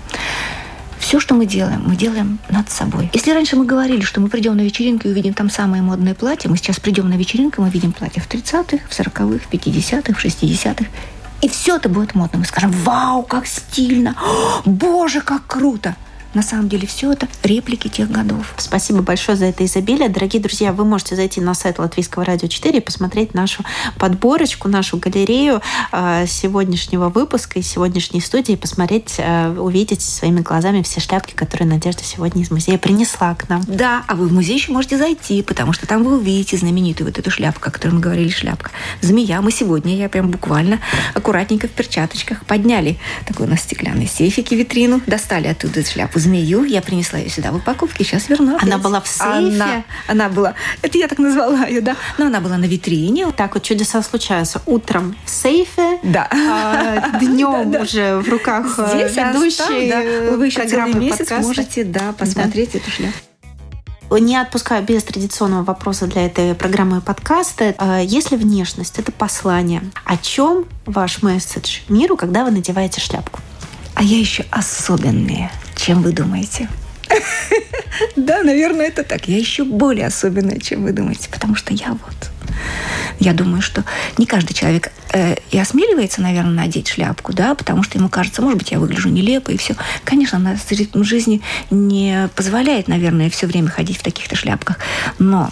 Все, 0.99 1.21
что 1.21 1.35
мы 1.35 1.47
делаем, 1.47 1.85
мы 1.87 1.97
делаем 1.97 2.39
над 2.51 2.69
собой. 2.71 3.09
Если 3.15 3.31
раньше 3.31 3.57
мы 3.57 3.65
говорили, 3.65 4.03
что 4.03 4.21
мы 4.21 4.29
придем 4.29 4.59
на 4.59 4.61
вечеринку 4.61 5.09
и 5.09 5.11
увидим 5.11 5.33
там 5.33 5.49
самые 5.49 5.81
модные 5.81 6.15
платья, 6.15 6.51
мы 6.51 6.59
сейчас 6.59 6.81
придем 6.81 7.09
на 7.09 7.15
вечеринку, 7.15 7.63
мы 7.63 7.71
видим 7.71 7.93
платья 7.93 8.21
в 8.21 8.29
30-х, 8.29 8.77
в 8.87 8.91
40-х, 8.91 9.39
в 9.39 9.51
50-х, 9.51 10.13
в 10.13 10.23
60-х. 10.23 10.85
И 11.41 11.49
все 11.49 11.77
это 11.77 11.89
будет 11.89 12.15
модно. 12.15 12.41
Мы 12.41 12.45
скажем, 12.45 12.73
вау, 12.73 13.23
как 13.23 13.47
стильно, 13.47 14.17
боже, 14.65 15.21
как 15.21 15.47
круто 15.47 15.97
на 16.39 16.43
самом 16.43 16.69
деле 16.69 16.87
все 16.87 17.11
это 17.11 17.27
реплики 17.43 17.89
тех 17.89 18.13
годов. 18.13 18.55
Спасибо 18.59 19.03
большое 19.03 19.37
за 19.37 19.47
это 19.47 19.67
изобилие. 19.67 20.09
Дорогие 20.09 20.41
друзья, 20.41 20.73
вы 20.73 20.85
можете 20.85 21.17
зайти 21.17 21.41
на 21.41 21.53
сайт 21.53 21.81
Латвийского 21.81 22.25
радио 22.25 22.47
4 22.47 22.79
и 22.79 22.81
посмотреть 22.81 23.35
нашу 23.35 23.65
подборочку, 23.99 24.69
нашу 24.69 24.99
галерею 24.99 25.61
э, 25.91 26.27
сегодняшнего 26.29 27.09
выпуска 27.09 27.59
и 27.59 27.63
сегодняшней 27.63 28.21
студии, 28.21 28.55
посмотреть, 28.55 29.17
э, 29.19 29.51
увидеть 29.59 30.01
своими 30.01 30.39
глазами 30.39 30.83
все 30.83 31.01
шляпки, 31.01 31.35
которые 31.35 31.67
Надежда 31.67 32.05
сегодня 32.05 32.43
из 32.43 32.53
музея 32.53 32.79
принесла 32.79 33.35
к 33.35 33.49
нам. 33.49 33.65
Да, 33.67 34.05
а 34.07 34.15
вы 34.15 34.29
в 34.29 34.33
музей 34.33 34.55
еще 34.55 34.71
можете 34.71 34.97
зайти, 34.97 35.43
потому 35.43 35.73
что 35.73 35.89
там 35.89 36.05
вы 36.05 36.19
увидите 36.19 36.57
знаменитую 36.57 37.09
вот 37.09 37.19
эту 37.19 37.33
шляпку, 37.33 37.69
о 37.69 37.73
которой 37.73 37.95
мы 37.95 38.01
говорили, 38.01 38.29
шляпка. 38.29 38.71
Змея. 39.01 39.43
Мы 39.43 39.51
сегодня, 39.51 39.97
я 39.97 40.09
прям 40.09 40.31
буквально 40.31 40.79
аккуратненько 41.15 41.67
в 41.67 41.73
перчаточках 41.73 42.45
подняли 42.45 42.97
такой 43.27 43.47
у 43.47 43.51
нас 43.51 43.63
стеклянный 43.63 44.07
сейфик 44.07 44.53
и 44.53 44.57
витрину, 44.57 45.01
достали 45.09 45.49
оттуда 45.49 45.85
шляпу 45.85 46.21
змею. 46.29 46.65
Я 46.65 46.83
принесла 46.83 47.19
ее 47.19 47.31
сюда 47.31 47.51
в 47.51 47.57
упаковке, 47.57 48.05
сейчас 48.05 48.29
верну. 48.29 48.57
Опять. 48.57 48.69
Она 48.69 48.79
была 48.79 49.01
в 49.01 49.09
сейфе? 49.09 49.63
Она, 49.63 49.85
она 50.07 50.29
была, 50.29 50.55
это 50.83 50.99
я 50.99 51.09
так 51.09 51.19
назвала 51.19 51.67
ее, 51.67 51.81
да. 51.81 51.97
Но 52.19 52.27
она 52.27 52.41
была 52.41 52.57
на 52.59 52.67
витрине. 52.67 53.33
Так 53.37 53.55
вот 53.55 53.63
чудеса 53.63 54.03
случаются. 54.03 54.61
Утром 54.67 55.17
в 55.25 55.31
сейфе, 55.31 55.99
да. 56.03 56.29
а, 56.31 57.19
днем 57.21 57.71
да, 57.71 57.83
уже 57.83 58.19
в 58.19 58.29
руках 58.29 58.79
э, 58.79 58.91
Здесь 58.95 59.17
ведущей 59.17 59.91
да. 59.91 60.37
Вы 60.37 60.47
еще 60.47 60.67
целый 60.69 60.95
месяц 60.95 61.19
подкаста. 61.19 61.47
можете 61.47 61.85
да, 61.85 62.13
посмотреть 62.13 62.73
да. 62.73 62.79
эту 62.79 62.91
шляпу 62.91 63.15
не 64.11 64.37
отпускаю 64.37 64.83
без 64.83 65.05
традиционного 65.05 65.65
вопроса 65.65 66.07
для 66.07 66.25
этой 66.25 66.55
программы 66.55 67.03
подкаста. 67.03 67.75
А, 67.77 68.01
если 68.01 68.37
внешность– 68.37 68.95
это 68.99 69.13
послание, 69.13 69.83
о 70.05 70.17
чем 70.17 70.65
ваш 70.87 71.23
месседж 71.23 71.81
миру, 71.91 72.17
когда 72.17 72.45
вы 72.45 72.51
надеваете 72.51 73.03
шляпку? 73.03 73.41
А 73.95 74.03
я 74.03 74.19
еще 74.19 74.47
особенные 74.51 75.51
чем 75.79 76.03
вы 76.03 76.13
думаете? 76.13 76.69
Да, 78.17 78.43
наверное, 78.43 78.87
это 78.87 79.03
так. 79.03 79.27
Я 79.27 79.39
еще 79.39 79.65
более 79.65 80.07
особенная, 80.07 80.61
чем 80.61 80.85
вы 80.85 80.93
думаете, 80.93 81.29
потому 81.31 81.57
что 81.57 81.75
я 81.75 81.93
вот 81.93 82.31
я 83.19 83.33
думаю, 83.33 83.63
что 83.63 83.85
не 84.17 84.27
каждый 84.27 84.55
человек 84.55 84.93
э, 85.13 85.37
и 85.51 85.59
осмеливается, 85.59 86.23
наверное, 86.23 86.53
надеть 86.53 86.89
шляпку, 86.89 87.33
да, 87.33 87.55
потому 87.55 87.83
что 87.83 87.99
ему 87.99 88.09
кажется, 88.09 88.43
может 88.43 88.59
быть, 88.59 88.71
я 88.71 88.79
выгляжу 88.79 89.09
нелепо 89.09 89.51
и 89.51 89.57
все. 89.57 89.75
Конечно, 90.05 90.39
нас 90.39 90.61
ритм 90.71 91.03
жизни 91.03 91.43
не 91.71 92.29
позволяет, 92.37 92.89
наверное, 92.89 93.31
все 93.31 93.47
время 93.47 93.69
ходить 93.69 93.99
в 93.99 94.03
таких-то 94.03 94.37
шляпках, 94.37 94.79
но 95.19 95.51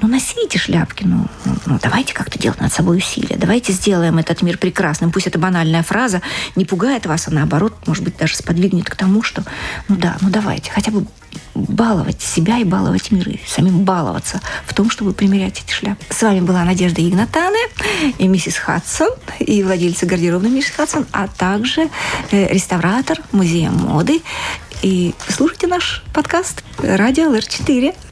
ну, 0.00 0.08
носите 0.08 0.58
шляпки, 0.58 1.04
ну, 1.04 1.26
ну, 1.66 1.78
давайте 1.82 2.14
как-то 2.14 2.38
делать 2.38 2.60
над 2.60 2.72
собой 2.72 2.98
усилия, 2.98 3.36
давайте 3.36 3.72
сделаем 3.72 4.18
этот 4.18 4.42
мир 4.42 4.58
прекрасным. 4.58 5.12
Пусть 5.12 5.26
эта 5.26 5.38
банальная 5.38 5.82
фраза 5.82 6.22
не 6.56 6.64
пугает 6.64 7.06
вас, 7.06 7.28
а 7.28 7.30
наоборот, 7.30 7.74
может 7.86 8.04
быть, 8.04 8.16
даже 8.16 8.36
сподвигнет 8.36 8.88
к 8.88 8.96
тому, 8.96 9.22
что, 9.22 9.44
ну 9.88 9.96
да, 9.96 10.16
ну 10.20 10.30
давайте, 10.30 10.70
хотя 10.70 10.90
бы 10.90 11.06
баловать 11.54 12.20
себя 12.22 12.58
и 12.58 12.64
баловать 12.64 13.10
мир, 13.10 13.28
и 13.28 13.40
самим 13.46 13.84
баловаться 13.84 14.40
в 14.66 14.74
том, 14.74 14.90
чтобы 14.90 15.12
примерять 15.12 15.62
эти 15.64 15.72
шляпы. 15.72 16.02
С 16.10 16.22
вами 16.22 16.40
была 16.40 16.64
Надежда 16.64 17.06
Игнатаны 17.06 17.58
и 18.18 18.26
миссис 18.26 18.56
Хадсон, 18.56 19.10
и 19.38 19.62
владельцы 19.62 20.06
гардеробной 20.06 20.50
миссис 20.50 20.72
Хадсон, 20.72 21.06
а 21.12 21.28
также 21.28 21.88
э, 22.30 22.52
реставратор 22.52 23.18
музея 23.32 23.70
моды. 23.70 24.22
И 24.82 25.14
слушайте 25.28 25.66
наш 25.66 26.02
подкаст 26.12 26.64
«Радио 26.78 27.32
ЛР4». 27.32 28.11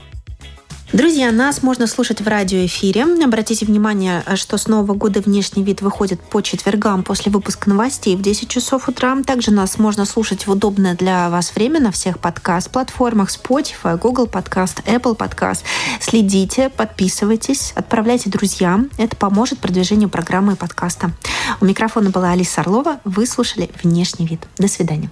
Друзья, 0.92 1.30
нас 1.30 1.62
можно 1.62 1.86
слушать 1.86 2.20
в 2.20 2.26
радиоэфире. 2.26 3.04
Обратите 3.24 3.64
внимание, 3.64 4.24
что 4.34 4.58
с 4.58 4.66
Нового 4.66 4.94
года 4.94 5.20
внешний 5.20 5.62
вид 5.62 5.82
выходит 5.82 6.20
по 6.20 6.40
четвергам 6.42 7.04
после 7.04 7.30
выпуска 7.30 7.70
новостей 7.70 8.16
в 8.16 8.22
10 8.22 8.48
часов 8.48 8.88
утра. 8.88 9.16
Также 9.24 9.52
нас 9.52 9.78
можно 9.78 10.04
слушать 10.04 10.48
в 10.48 10.50
удобное 10.50 10.96
для 10.96 11.30
вас 11.30 11.54
время 11.54 11.78
на 11.78 11.92
всех 11.92 12.18
подкаст-платформах 12.18 13.30
Spotify, 13.30 13.96
Google 14.00 14.26
Podcast, 14.26 14.84
Apple 14.84 15.16
Podcast. 15.16 15.60
Следите, 16.00 16.70
подписывайтесь, 16.70 17.72
отправляйте 17.76 18.28
друзьям. 18.28 18.90
Это 18.98 19.14
поможет 19.14 19.60
продвижению 19.60 20.08
программы 20.08 20.54
и 20.54 20.56
подкаста. 20.56 21.12
У 21.60 21.66
микрофона 21.66 22.10
была 22.10 22.32
Алиса 22.32 22.62
Орлова. 22.62 22.98
Вы 23.04 23.26
слушали 23.26 23.70
«Внешний 23.80 24.26
вид». 24.26 24.40
До 24.58 24.66
свидания. 24.66 25.10